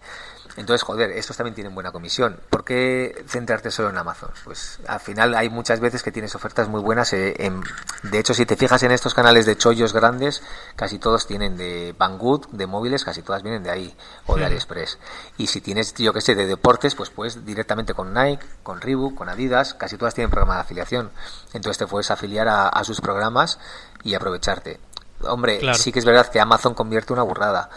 [0.55, 2.39] Entonces, joder, estos también tienen buena comisión.
[2.49, 4.31] ¿Por qué centrarte solo en Amazon?
[4.45, 7.11] Pues al final hay muchas veces que tienes ofertas muy buenas.
[7.13, 7.61] Eh, en,
[8.03, 10.41] de hecho, si te fijas en estos canales de chollos grandes,
[10.75, 14.97] casi todos tienen de Banggood, de móviles, casi todas vienen de ahí o de AliExpress.
[15.37, 19.15] Y si tienes, yo que sé, de deportes, pues puedes directamente con Nike, con Reebok,
[19.15, 21.11] con Adidas, casi todas tienen programa de afiliación
[21.53, 23.59] entonces te puedes afiliar a, sus programas
[24.03, 24.79] y aprovecharte.
[25.21, 27.69] Hombre, sí que es verdad que Amazon convierte una burrada.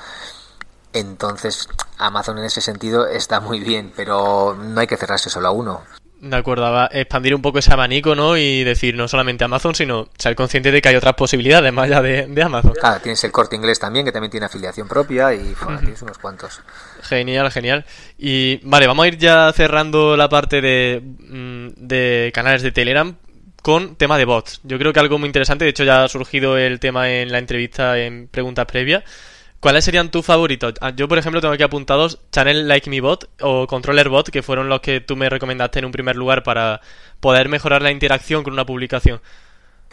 [0.93, 5.51] Entonces, Amazon en ese sentido está muy bien, pero no hay que cerrarse solo a
[5.51, 5.83] uno.
[6.25, 8.39] De acuerdo, expandir un poco ese abanico, ¿no?
[8.39, 12.01] Y decir no solamente Amazon, sino ser consciente de que hay otras posibilidades más allá
[12.01, 12.73] de, Amazon.
[12.81, 16.63] Claro, tienes el corte inglés también, que también tiene afiliación propia y tienes unos cuantos.
[17.03, 17.85] Genial, genial.
[18.17, 23.15] Y vale, vamos a ir ya cerrando la parte de, mm, de canales de Telegram
[23.61, 24.61] con tema de bots.
[24.65, 27.39] Yo creo que algo muy interesante, de hecho ya ha surgido el tema en la
[27.39, 29.05] entrevista en preguntas previas
[29.65, 30.75] ¿Cuáles serían tus favoritos?
[30.83, 34.43] Ah, Yo, por ejemplo, tengo aquí apuntados Channel Like Me Bot o Controller Bot, que
[34.43, 36.83] fueron los que tú me recomendaste en un primer lugar para
[37.19, 39.23] poder mejorar la interacción con una publicación.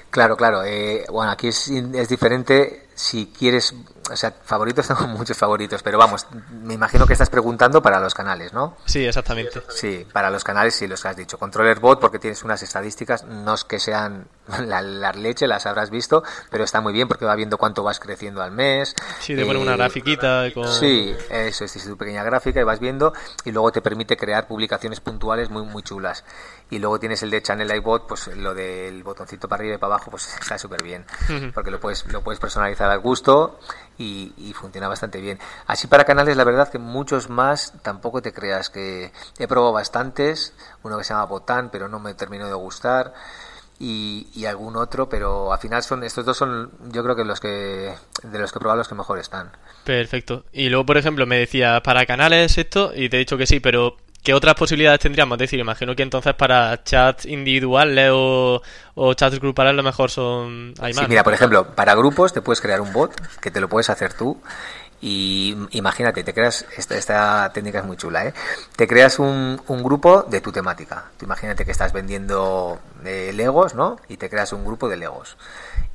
[0.10, 0.66] Claro, claro.
[0.66, 3.74] Eh, bueno, aquí es, es diferente si quieres,
[4.12, 8.14] o sea, favoritos tengo muchos favoritos, pero vamos, me imagino que estás preguntando para los
[8.14, 8.76] canales, ¿no?
[8.86, 9.62] Sí, exactamente.
[9.70, 11.38] Sí, para los canales sí, los que has dicho.
[11.40, 14.28] Controller Bot, porque tienes unas estadísticas, no es que sean
[14.66, 18.00] la, la leche, las habrás visto, pero está muy bien porque va viendo cuánto vas
[18.00, 18.96] creciendo al mes.
[19.20, 20.68] Sí, te pone una Eh, grafiquita con...
[20.68, 23.14] Sí, eso es, es tu pequeña gráfica y vas viendo
[23.46, 26.24] y luego te permite crear publicaciones puntuales muy muy chulas.
[26.70, 29.96] Y luego tienes el de Channel iBot, pues lo del botoncito para arriba y para
[29.96, 31.06] abajo, pues está súper bien,
[31.54, 33.60] porque lo puedes lo puedes personalizar al gusto
[33.98, 35.38] y, y funciona bastante bien.
[35.68, 40.54] Así para canales, la verdad que muchos más tampoco te creas que he probado bastantes,
[40.84, 43.14] uno que se llama Botán, pero no me terminó de gustar.
[43.84, 47.40] Y, y algún otro, pero al final son estos dos son yo creo que los
[47.40, 49.52] que de los que he probado los que mejor están.
[49.84, 50.46] Perfecto.
[50.54, 53.60] Y luego, por ejemplo, me decías, para canales esto, y te he dicho que sí,
[53.60, 55.38] pero ¿qué otras posibilidades tendríamos?
[55.38, 58.62] Es decir, imagino que entonces para chats individuales o,
[58.94, 60.76] o chats grupales a lo mejor son...
[60.80, 61.10] Hay Sí, más.
[61.10, 61.24] mira, ¿no?
[61.24, 64.40] por ejemplo, para grupos te puedes crear un bot que te lo puedes hacer tú.
[65.02, 68.34] Y imagínate, te creas, esta, técnica es muy chula, ¿eh?
[68.76, 71.06] Te creas un, un grupo de tu temática.
[71.18, 73.98] Tú imagínate que estás vendiendo eh, Legos, ¿no?
[74.08, 75.38] Y te creas un grupo de Legos.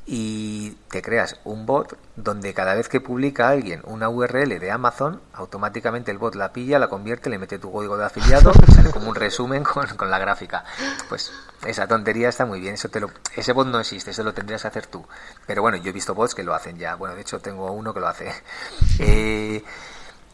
[0.09, 5.21] Y te creas un bot donde cada vez que publica alguien una URL de Amazon,
[5.33, 8.90] automáticamente el bot la pilla, la convierte, le mete tu código de afiliado y sale
[8.90, 10.64] como un resumen con, con la gráfica.
[11.09, 11.33] Pues
[11.66, 12.75] esa tontería está muy bien.
[12.75, 15.05] Eso te lo, ese bot no existe, eso lo tendrías que hacer tú.
[15.45, 16.95] Pero bueno, yo he visto bots que lo hacen ya.
[16.95, 18.33] Bueno, de hecho tengo uno que lo hace.
[18.99, 19.62] Eh,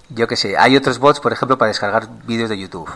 [0.09, 2.89] yo qué sé, hay otros bots, por ejemplo, para descargar vídeos de YouTube.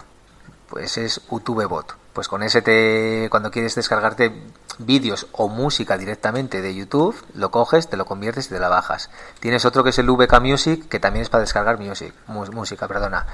[0.68, 1.94] Pues es YouTube Bot.
[2.12, 4.32] Pues con ese te, cuando quieres descargarte
[4.78, 9.10] vídeos o música directamente de YouTube, lo coges, te lo conviertes y te la bajas.
[9.38, 12.88] Tienes otro que es el VK Music, que también es para descargar music, mu- música,
[12.88, 13.26] perdona.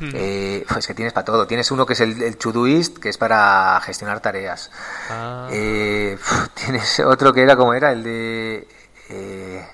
[0.00, 1.46] Eh, pues que tienes para todo.
[1.46, 4.70] Tienes uno que es el, el Todoist, que es para gestionar tareas.
[5.10, 5.48] Ah.
[5.52, 6.18] Eh,
[6.54, 8.68] tienes otro que era como era el de
[9.10, 9.68] eh,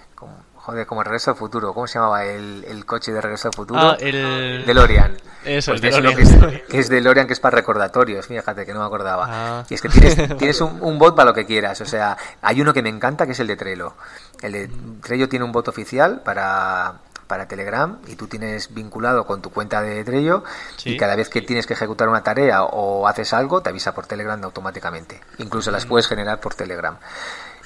[0.62, 3.54] joder como el regreso al futuro cómo se llamaba el, el coche de regreso al
[3.54, 4.64] futuro Ah, el...
[4.66, 6.16] DeLorean Eso, Pues uno DeLorean.
[6.16, 9.64] que es, que es DeLorean que es para recordatorios fíjate que no me acordaba Ah.
[9.68, 12.60] y es que tienes, tienes un, un bot para lo que quieras o sea hay
[12.60, 13.94] uno que me encanta que es el de Trello
[14.42, 14.70] el de
[15.02, 16.94] Trello tiene un bot oficial para
[17.26, 20.42] para Telegram y tú tienes vinculado con tu cuenta de Trello
[20.76, 20.90] Sí.
[20.90, 24.06] y cada vez que tienes que ejecutar una tarea o haces algo te avisa por
[24.06, 25.74] Telegram automáticamente incluso Mm.
[25.74, 26.96] las puedes generar por Telegram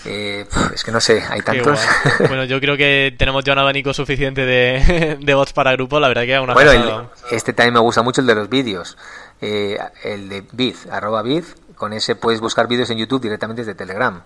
[0.06, 1.80] Eh, es que no sé hay tantos.
[2.18, 6.08] Bueno, yo creo que tenemos ya un abanico suficiente de, de bots para grupos, la
[6.08, 8.96] verdad que es una Bueno, el- este también me gusta mucho el de los vídeos.
[9.40, 11.56] Eh, el de Biz, arroba Biz.
[11.76, 14.22] Con ese puedes buscar vídeos en YouTube directamente desde Telegram.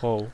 [0.00, 0.28] Jo,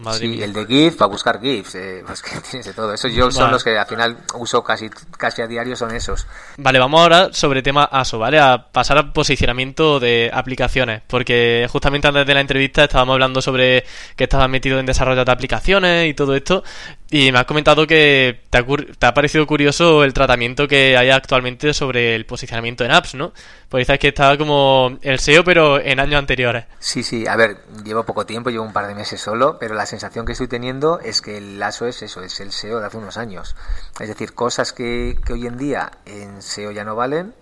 [0.00, 0.44] madre Sí, mía.
[0.44, 1.74] el de GIF, para buscar GIFs.
[1.74, 2.92] Eh, pues que tienes de todo.
[2.92, 6.26] Esos yo son los que al final uso casi, casi a diario, son esos.
[6.56, 8.38] Vale, vamos ahora sobre tema ASO, ¿vale?
[8.38, 13.84] A pasar al posicionamiento de aplicaciones, porque justamente antes de la entrevista estábamos hablando sobre
[14.16, 16.64] que estabas metido en desarrollo de aplicaciones y todo esto,
[17.10, 21.10] y me has comentado que te ha, te ha parecido curioso el tratamiento que hay
[21.10, 23.32] actualmente sobre el posicionamiento en apps, ¿no?
[23.68, 26.66] Pues dices que estaba como el SEO, pero en años anteriores.
[26.78, 29.86] Sí, sí, a ver, llevo poco tiempo, llevo un par de meses solo, pero la
[29.86, 32.96] sensación que estoy teniendo es que el ASO es eso, es el SEO de hace
[32.96, 33.56] unos años.
[33.98, 37.34] Es decir, cosas que, que hoy en día en SEO ya no valen,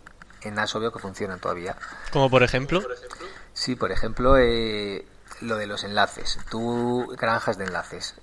[0.42, 1.76] en ASO veo que funcionan todavía.
[2.11, 2.83] Como por ejemplo.
[3.52, 5.04] Sí, por ejemplo, eh,
[5.42, 6.38] lo de los enlaces.
[6.50, 8.14] Tú, granjas de enlaces.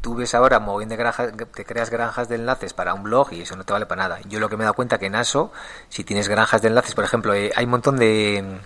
[0.00, 3.56] Tú ves ahora moviendo granjas, te creas granjas de enlaces para un blog y eso
[3.56, 4.20] no te vale para nada.
[4.28, 5.50] Yo lo que me he dado cuenta que en ASO,
[5.88, 8.60] si tienes granjas de enlaces, por ejemplo, eh, hay un montón de,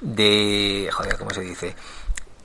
[0.00, 1.76] de, joder, ¿cómo se dice?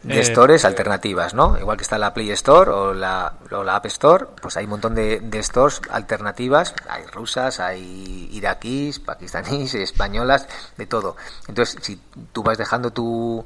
[0.04, 1.58] De Eh, stores alternativas, ¿no?
[1.58, 4.72] Igual que está la Play Store o la, o la App Store, pues hay un
[4.72, 6.76] montón de, de stores alternativas.
[6.90, 11.16] Hay rusas, hay iraquíes, pakistaníes, españolas, de todo.
[11.48, 12.02] Entonces, si
[12.34, 13.46] tú vas dejando tu,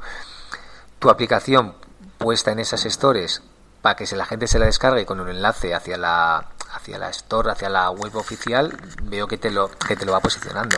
[0.98, 1.76] tu aplicación
[2.17, 3.43] puesta en esas stores
[3.82, 7.10] para que se, la gente se la descargue con un enlace hacia la hacia la
[7.10, 10.78] store, hacia la web oficial, veo que te lo que te lo va posicionando.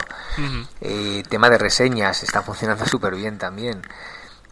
[0.81, 3.81] Eh, tema de reseñas está funcionando súper bien también.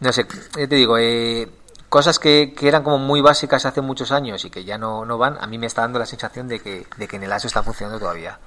[0.00, 1.48] No sé, te digo, eh,
[1.88, 5.18] cosas que, que eran como muy básicas hace muchos años y que ya no, no
[5.18, 7.46] van, a mí me está dando la sensación de que, de que en el ASO
[7.46, 8.38] está funcionando todavía.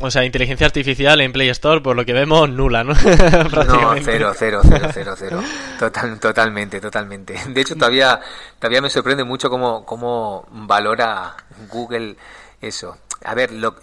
[0.00, 2.94] O sea, inteligencia artificial en Play Store, por lo que vemos, nula, ¿no?
[3.66, 5.42] No, cero, cero, cero, cero, cero.
[5.78, 7.34] Total, totalmente, totalmente.
[7.48, 8.20] De hecho, todavía,
[8.58, 11.34] todavía me sorprende mucho cómo, cómo valora
[11.70, 12.16] Google
[12.60, 12.98] eso.
[13.24, 13.74] A ver, lo,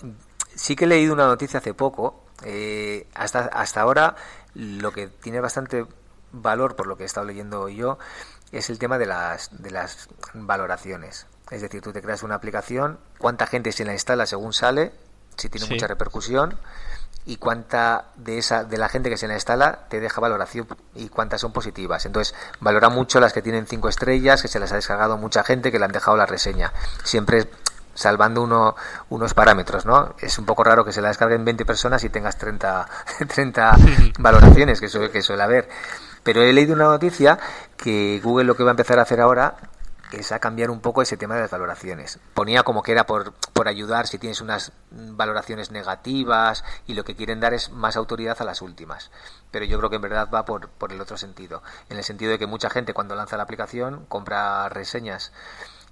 [0.55, 2.25] sí que he leído una noticia hace poco.
[2.45, 4.15] eh, hasta, hasta ahora,
[4.53, 5.85] lo que tiene bastante
[6.31, 7.97] valor, por lo que he estado leyendo yo,
[8.51, 11.27] es el tema de las, de las valoraciones.
[11.51, 14.91] Es decir, tú te creas una aplicación, cuánta gente se la instala según sale,
[15.39, 16.57] si tiene mucha repercusión
[17.25, 21.09] y cuánta de esa de la gente que se la instala te deja valoración y
[21.09, 22.05] cuántas son positivas.
[22.05, 25.71] Entonces, valora mucho las que tienen cinco estrellas, que se las ha descargado mucha gente,
[25.71, 26.73] que le han dejado la reseña.
[27.03, 27.49] Siempre
[27.93, 28.75] salvando uno,
[29.09, 30.15] unos parámetros, ¿no?
[30.19, 32.87] Es un poco raro que se la descarguen 20 personas y tengas 30,
[33.27, 33.75] 30
[34.19, 35.69] valoraciones, que, suele, que suele haber.
[36.23, 37.37] Pero he leído una noticia
[37.77, 39.55] que Google lo que va a empezar a hacer ahora
[40.11, 42.19] es a cambiar un poco ese tema de las valoraciones.
[42.33, 47.15] Ponía como que era por, por ayudar si tienes unas valoraciones negativas y lo que
[47.15, 49.11] quieren dar es más autoridad a las últimas.
[49.51, 51.61] Pero yo creo que en verdad va por, por el otro sentido.
[51.89, 55.31] En el sentido de que mucha gente cuando lanza la aplicación compra reseñas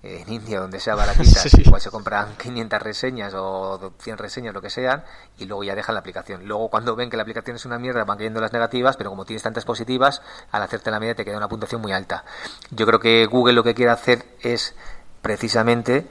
[0.04, 4.70] en India, donde sea baratitas, igual se compran 500 reseñas o 100 reseñas, lo que
[4.70, 5.04] sean,
[5.38, 6.46] y luego ya dejan la aplicación.
[6.48, 9.26] Luego, cuando ven que la aplicación es una mierda, van cayendo las negativas, pero como
[9.26, 12.24] tienes tantas positivas, al hacerte la media te queda una puntuación muy alta.
[12.72, 14.76] Yo creo que Google lo que quiere hacer es
[15.22, 16.08] precisamente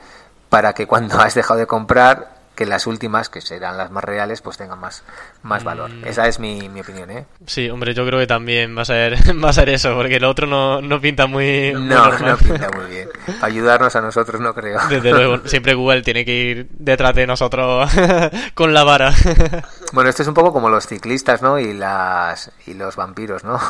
[0.48, 4.40] para que cuando has dejado de comprar que las últimas, que serán las más reales,
[4.40, 5.04] pues tengan más,
[5.42, 5.90] más valor.
[5.90, 6.06] Mm.
[6.06, 7.26] Esa es mi, mi, opinión, ¿eh?
[7.46, 9.14] Sí, hombre, yo creo que también va a ser,
[9.44, 11.72] va a ser eso, porque el otro no, no pinta muy...
[11.74, 13.08] No, no pinta muy bien.
[13.42, 14.80] ayudarnos a nosotros no creo.
[14.88, 17.90] Desde luego, siempre Google tiene que ir detrás de nosotros
[18.54, 19.12] con la vara.
[19.92, 21.58] bueno, esto es un poco como los ciclistas, ¿no?
[21.58, 23.60] Y, las, y los vampiros, ¿no?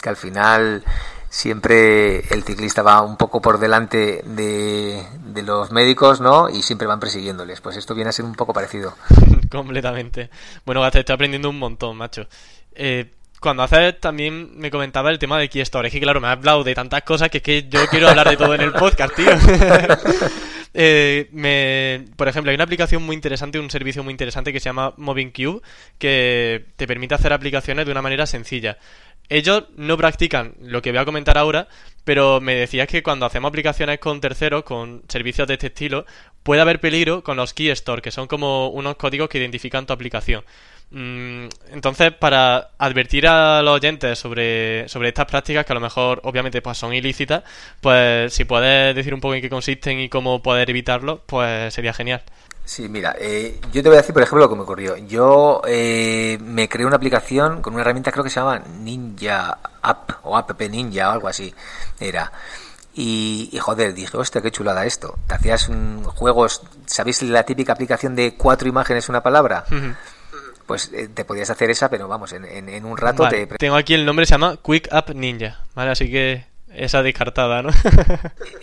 [0.00, 0.84] que al final
[1.28, 5.02] siempre el ciclista va un poco por delante de,
[5.44, 6.48] los médicos, ¿no?
[6.48, 7.60] Y siempre van persiguiéndoles.
[7.60, 8.94] Pues esto viene a ser un poco parecido.
[9.50, 10.30] Completamente.
[10.64, 12.26] Bueno, te estoy aprendiendo un montón, macho.
[12.74, 15.88] Eh, cuando haces también me comentaba el tema de Keystore.
[15.88, 18.28] Es que claro, me has hablado de tantas cosas que es que yo quiero hablar
[18.28, 19.30] de todo en el podcast, tío.
[20.74, 24.68] eh, me, por ejemplo, hay una aplicación muy interesante, un servicio muy interesante que se
[24.68, 25.62] llama Moving Cube,
[25.98, 28.78] que te permite hacer aplicaciones de una manera sencilla.
[29.28, 31.68] Ellos no practican lo que voy a comentar ahora,
[32.04, 36.06] pero me decías que cuando hacemos aplicaciones con terceros, con servicios de este estilo,
[36.42, 39.92] puede haber peligro con los Key Store, que son como unos códigos que identifican tu
[39.92, 40.42] aplicación.
[40.90, 46.20] Mm, entonces, para advertir a los oyentes sobre, sobre estas prácticas, que a lo mejor
[46.24, 47.42] obviamente pues, son ilícitas,
[47.82, 51.92] pues si puedes decir un poco en qué consisten y cómo poder evitarlo, pues sería
[51.92, 52.22] genial.
[52.68, 54.98] Sí, mira, eh, yo te voy a decir, por ejemplo, lo que me ocurrió.
[54.98, 60.10] Yo eh, me creé una aplicación con una herramienta, creo que se llama Ninja App
[60.24, 61.54] o App Ninja o algo así.
[61.98, 62.30] Era.
[62.92, 65.18] Y, joder, dije, hostia, qué chulada esto.
[65.26, 65.70] Te hacías
[66.08, 69.64] juegos, ¿sabéis la típica aplicación de cuatro imágenes, una palabra?
[70.66, 73.46] Pues eh, te podías hacer esa, pero vamos, en, en, un rato te...
[73.46, 75.92] Tengo aquí el nombre, se llama Quick App Ninja, ¿vale?
[75.92, 77.70] Así que esa descartada, ¿no?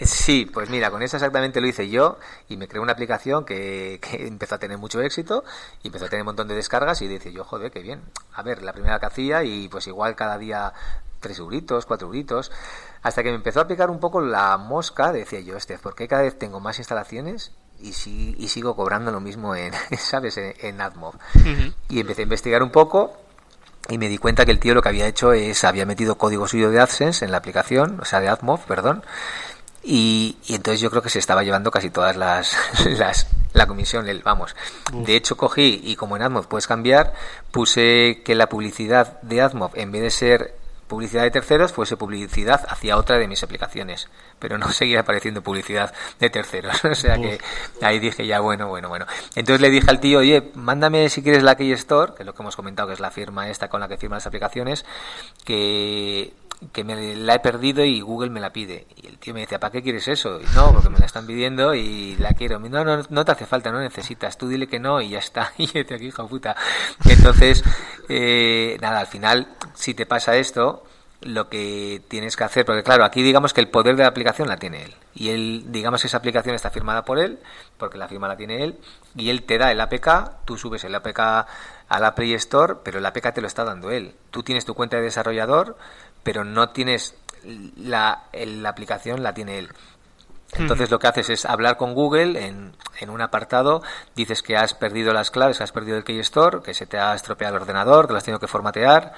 [0.01, 3.99] sí, pues mira, con esa exactamente lo hice yo y me creé una aplicación que,
[4.13, 5.43] empezó a tener mucho éxito
[5.83, 8.01] y empezó a tener un montón de descargas y dice yo, joder, qué bien.
[8.33, 10.73] A ver, la primera que hacía y pues igual cada día
[11.19, 12.51] tres euritos, cuatro euritos,
[13.01, 16.07] hasta que me empezó a picar un poco la mosca, decía yo, este, ¿por qué
[16.07, 20.53] cada vez tengo más instalaciones y, si, y sigo cobrando lo mismo en, ¿sabes?, en,
[20.61, 21.15] en AdMob.
[21.89, 23.24] Y empecé a investigar un poco
[23.89, 26.47] y me di cuenta que el tío lo que había hecho es, había metido código
[26.47, 29.03] suyo de AdSense en la aplicación, o sea, de AdMob, perdón,
[29.83, 34.55] y, entonces yo creo que se estaba llevando casi todas las, las la comisión, vamos.
[34.91, 37.13] De hecho, cogí y como en AdMob puedes cambiar,
[37.51, 40.55] puse que la publicidad de AdMob, en vez de ser
[40.87, 45.93] publicidad de terceros fuese publicidad hacia otra de mis aplicaciones, pero no seguía apareciendo publicidad
[46.19, 46.83] de terceros.
[46.85, 47.39] o sea que
[47.81, 49.05] ahí dije ya, bueno, bueno, bueno.
[49.35, 52.33] Entonces le dije al tío, oye, mándame si quieres la Key Store, que es lo
[52.33, 54.85] que hemos comentado, que es la firma esta con la que firman las aplicaciones,
[55.43, 56.33] que
[56.71, 58.87] que me la he perdido y Google me la pide.
[58.95, 60.39] Y el tío me dice, ¿para qué quieres eso?
[60.41, 62.59] Y no, porque me la están pidiendo y la quiero.
[62.59, 64.37] No, no, no te hace falta, no necesitas.
[64.37, 65.53] Tú dile que no y ya está.
[65.65, 66.55] Y te aquí, hijo puta.
[67.05, 67.63] Entonces,
[68.09, 70.83] eh, nada, al final, si te pasa esto,
[71.21, 74.47] lo que tienes que hacer, porque claro, aquí digamos que el poder de la aplicación
[74.47, 74.95] la tiene él.
[75.13, 77.39] Y él, digamos que esa aplicación está firmada por él,
[77.77, 78.77] porque la firma la tiene él,
[79.15, 82.99] y él te da el APK, tú subes el APK a la Play Store, pero
[82.99, 84.13] el APK te lo está dando él.
[84.31, 85.77] Tú tienes tu cuenta de desarrollador,
[86.23, 87.15] pero no tienes
[87.77, 89.69] la, la aplicación, la tiene él.
[90.53, 93.81] Entonces lo que haces es hablar con Google en, en, un apartado,
[94.15, 96.97] dices que has perdido las claves, que has perdido el Key Store, que se te
[96.97, 99.13] ha estropeado el ordenador, que lo has tenido que formatear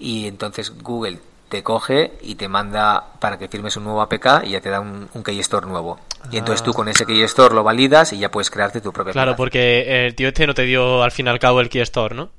[0.00, 4.50] y entonces Google te coge y te manda para que firmes un nuevo APK y
[4.50, 6.00] ya te da un, un Key Store nuevo.
[6.30, 9.12] Y entonces tú con ese Key Store lo validas y ya puedes crearte tu propia
[9.12, 11.82] Claro, porque el tío este no te dio al fin y al cabo el Key
[11.82, 12.30] Store, ¿no?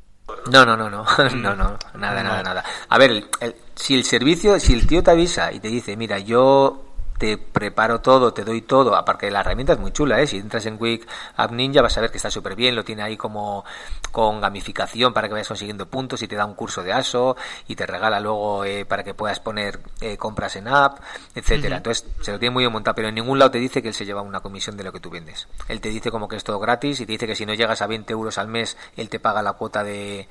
[0.50, 2.64] No, no, no, no, no, no, nada, nada, nada.
[2.90, 3.28] A ver, el,
[3.76, 6.91] si el servicio, si el tío te avisa y te dice, mira, yo
[7.22, 10.26] te preparo todo, te doy todo, aparte la herramienta es muy chula, ¿eh?
[10.26, 13.04] si entras en Quick App Ninja vas a ver que está súper bien, lo tiene
[13.04, 13.64] ahí como
[14.12, 17.76] con gamificación para que vayas consiguiendo puntos y te da un curso de ASO y
[17.76, 20.98] te regala luego eh, para que puedas poner eh, compras en app,
[21.36, 21.78] etcétera.
[21.78, 23.94] Entonces se lo tiene muy bien montado, pero en ningún lado te dice que él
[23.94, 25.48] se lleva una comisión de lo que tú vendes.
[25.68, 27.84] Él te dice como que es todo gratis y te dice que si no llegas
[27.84, 30.28] a 20 euros al mes, él te paga la cuota de,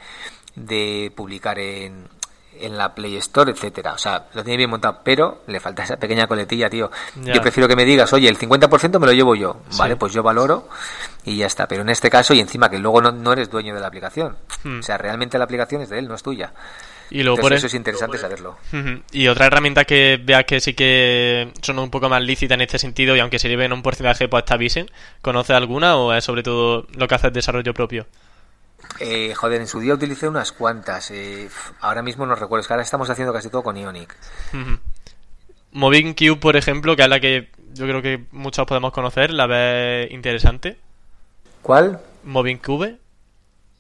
[0.57, 2.09] de publicar en,
[2.61, 3.93] en la Play Store, etcétera.
[3.95, 6.91] O sea, lo tiene bien montado, pero le falta esa pequeña coletilla, tío.
[7.17, 9.97] Yo prefiero que me digas, oye, el 50% me lo llevo yo, ¿vale?
[9.97, 10.69] Pues yo valoro
[11.25, 11.67] y ya está.
[11.67, 14.37] Pero en este caso, y encima que luego no, eres dueño de la aplicación.
[14.65, 14.81] Hmm.
[14.81, 16.53] O sea, realmente la aplicación es de él, no es tuya.
[17.11, 18.57] Y luego por eso es interesante saberlo.
[19.11, 22.79] Y otra herramienta que veas que sí que son un poco más lícitas en este
[22.79, 24.91] sentido y aunque se lleven un porcentaje, pues te avisen.
[25.21, 28.07] ¿Conoces alguna o es sobre todo lo que haces desarrollo propio?
[28.99, 31.11] Eh, joder, en su día utilicé unas cuantas.
[31.11, 31.49] Eh,
[31.81, 32.61] ahora mismo no recuerdo.
[32.61, 34.17] Es que ahora estamos haciendo casi todo con Ionic.
[35.73, 39.47] Moving Cube, por ejemplo, que es la que yo creo que muchos podemos conocer, la
[39.47, 40.79] ves interesante.
[41.63, 42.01] ¿Cuál?
[42.25, 42.99] Moving Cube.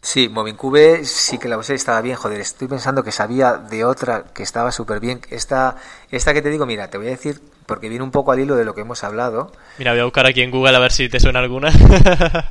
[0.02, 4.24] Sí, Movincube sí que la usé, estaba bien, joder, estoy pensando que sabía de otra
[4.32, 5.20] que estaba súper bien.
[5.28, 5.76] Esta,
[6.10, 7.40] esta que te digo, mira, te voy a decir,
[7.70, 9.52] porque viene un poco al hilo de lo que hemos hablado.
[9.78, 11.70] Mira, voy a buscar aquí en Google a ver si te suena alguna.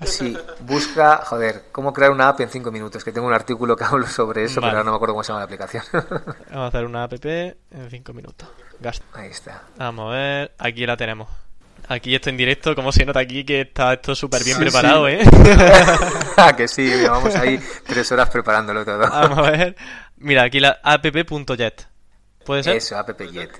[0.05, 3.83] Sí, busca, joder, cómo crear una app en cinco minutos, que tengo un artículo que
[3.83, 5.83] hablo sobre eso, pero ahora no me acuerdo cómo se llama la aplicación.
[5.93, 7.55] Vamos a hacer una app en
[7.89, 8.47] cinco minutos.
[8.79, 9.05] Gasto.
[9.13, 9.63] Ahí está.
[9.77, 11.27] Vamos a ver, aquí la tenemos.
[11.89, 15.19] Aquí esto en directo, como se nota aquí que está esto súper bien preparado, ¿eh?
[16.37, 18.99] ah, que sí, vamos ahí tres horas preparándolo todo.
[18.99, 19.75] Vamos a ver.
[20.17, 21.87] Mira, aquí la app.jet.
[22.45, 22.77] ¿Puede ser?
[22.77, 23.51] Eso, app.jet.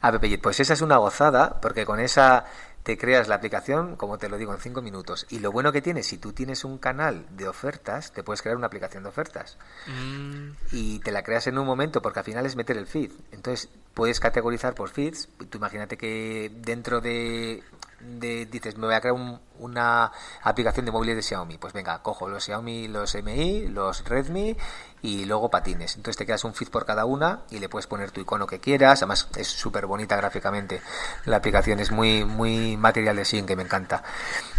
[0.00, 0.40] App.jet.
[0.40, 2.44] Pues esa es una gozada, porque con esa
[2.86, 5.26] te creas la aplicación, como te lo digo, en cinco minutos.
[5.28, 8.56] Y lo bueno que tiene, si tú tienes un canal de ofertas, te puedes crear
[8.56, 9.58] una aplicación de ofertas.
[9.88, 10.50] Mm.
[10.70, 13.10] Y te la creas en un momento, porque al final es meter el feed.
[13.32, 15.28] Entonces, puedes categorizar por feeds.
[15.50, 17.64] Tú imagínate que dentro de
[18.06, 19.16] de, dices, me voy a crear
[19.58, 21.58] una aplicación de móviles de Xiaomi.
[21.58, 24.56] Pues venga, cojo los Xiaomi, los MI, los Redmi
[25.02, 25.96] y luego patines.
[25.96, 28.60] Entonces te quedas un feed por cada una y le puedes poner tu icono que
[28.60, 29.02] quieras.
[29.02, 30.80] Además es súper bonita gráficamente.
[31.24, 34.02] La aplicación es muy, muy material de sin que me encanta.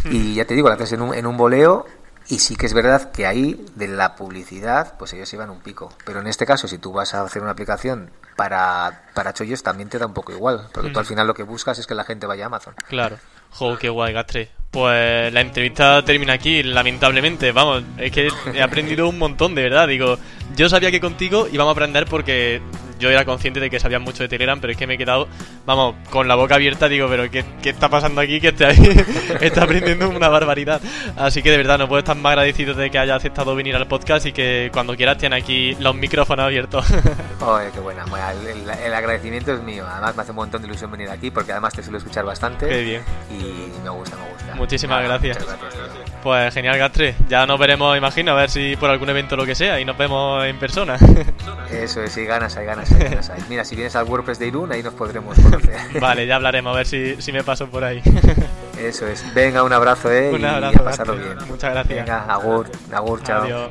[0.03, 0.09] Hmm.
[0.11, 1.85] Y ya te digo, la haces en un, en un boleo
[2.29, 5.93] y sí que es verdad que ahí, de la publicidad, pues ellos iban un pico.
[6.05, 9.89] Pero en este caso, si tú vas a hacer una aplicación para, para chollos, también
[9.89, 10.69] te da un poco igual.
[10.71, 12.75] Porque tú al final lo que buscas es que la gente vaya a Amazon.
[12.87, 13.17] Claro.
[13.51, 14.51] Jo, qué guay, Gastre.
[14.71, 17.51] Pues la entrevista termina aquí, lamentablemente.
[17.51, 19.87] Vamos, es que he aprendido un montón, de verdad.
[19.87, 20.17] Digo,
[20.55, 22.61] yo sabía que contigo íbamos a aprender porque
[22.99, 25.27] yo era consciente de que sabías mucho de Telegram, pero es que me he quedado,
[25.65, 28.39] vamos, con la boca abierta, digo, pero ¿qué, qué está pasando aquí?
[28.39, 28.77] Que esté ahí,
[29.41, 30.81] está aprendiendo una barbaridad.
[31.15, 33.87] Así que de verdad, no puedo estar más agradecido de que haya aceptado venir al
[33.87, 36.85] podcast y que cuando quieras tiene aquí los micrófonos abiertos.
[37.39, 38.05] Joder, qué buena.
[38.85, 39.85] el, agradecimiento es mío.
[39.89, 42.67] Además, me hace un montón de ilusión venir aquí porque además te suelo escuchar bastante.
[42.67, 43.01] Qué bien.
[43.31, 44.55] Y me gusta, me gusta.
[44.55, 45.37] Muchísimas gracias.
[46.23, 47.15] Pues genial, Gastre.
[47.29, 49.97] Ya nos veremos, imagino, a ver si por algún evento lo que sea y nos
[49.97, 50.97] vemos en persona.
[51.71, 52.86] Eso es, sí, ganas hay, ganas
[53.49, 55.77] Mira, si vienes al WordPress de Irún, ahí nos podremos conocer.
[56.01, 58.01] Vale, ya hablaremos, a ver si, si me paso por ahí.
[58.79, 59.23] Eso es.
[59.33, 60.31] Venga, un abrazo, ¿eh?
[60.33, 60.73] Un abrazo.
[60.77, 61.37] Y a pasarlo bien.
[61.47, 61.99] Muchas gracias.
[61.99, 63.43] Venga, agur, agur, chao.
[63.43, 63.69] Adiós.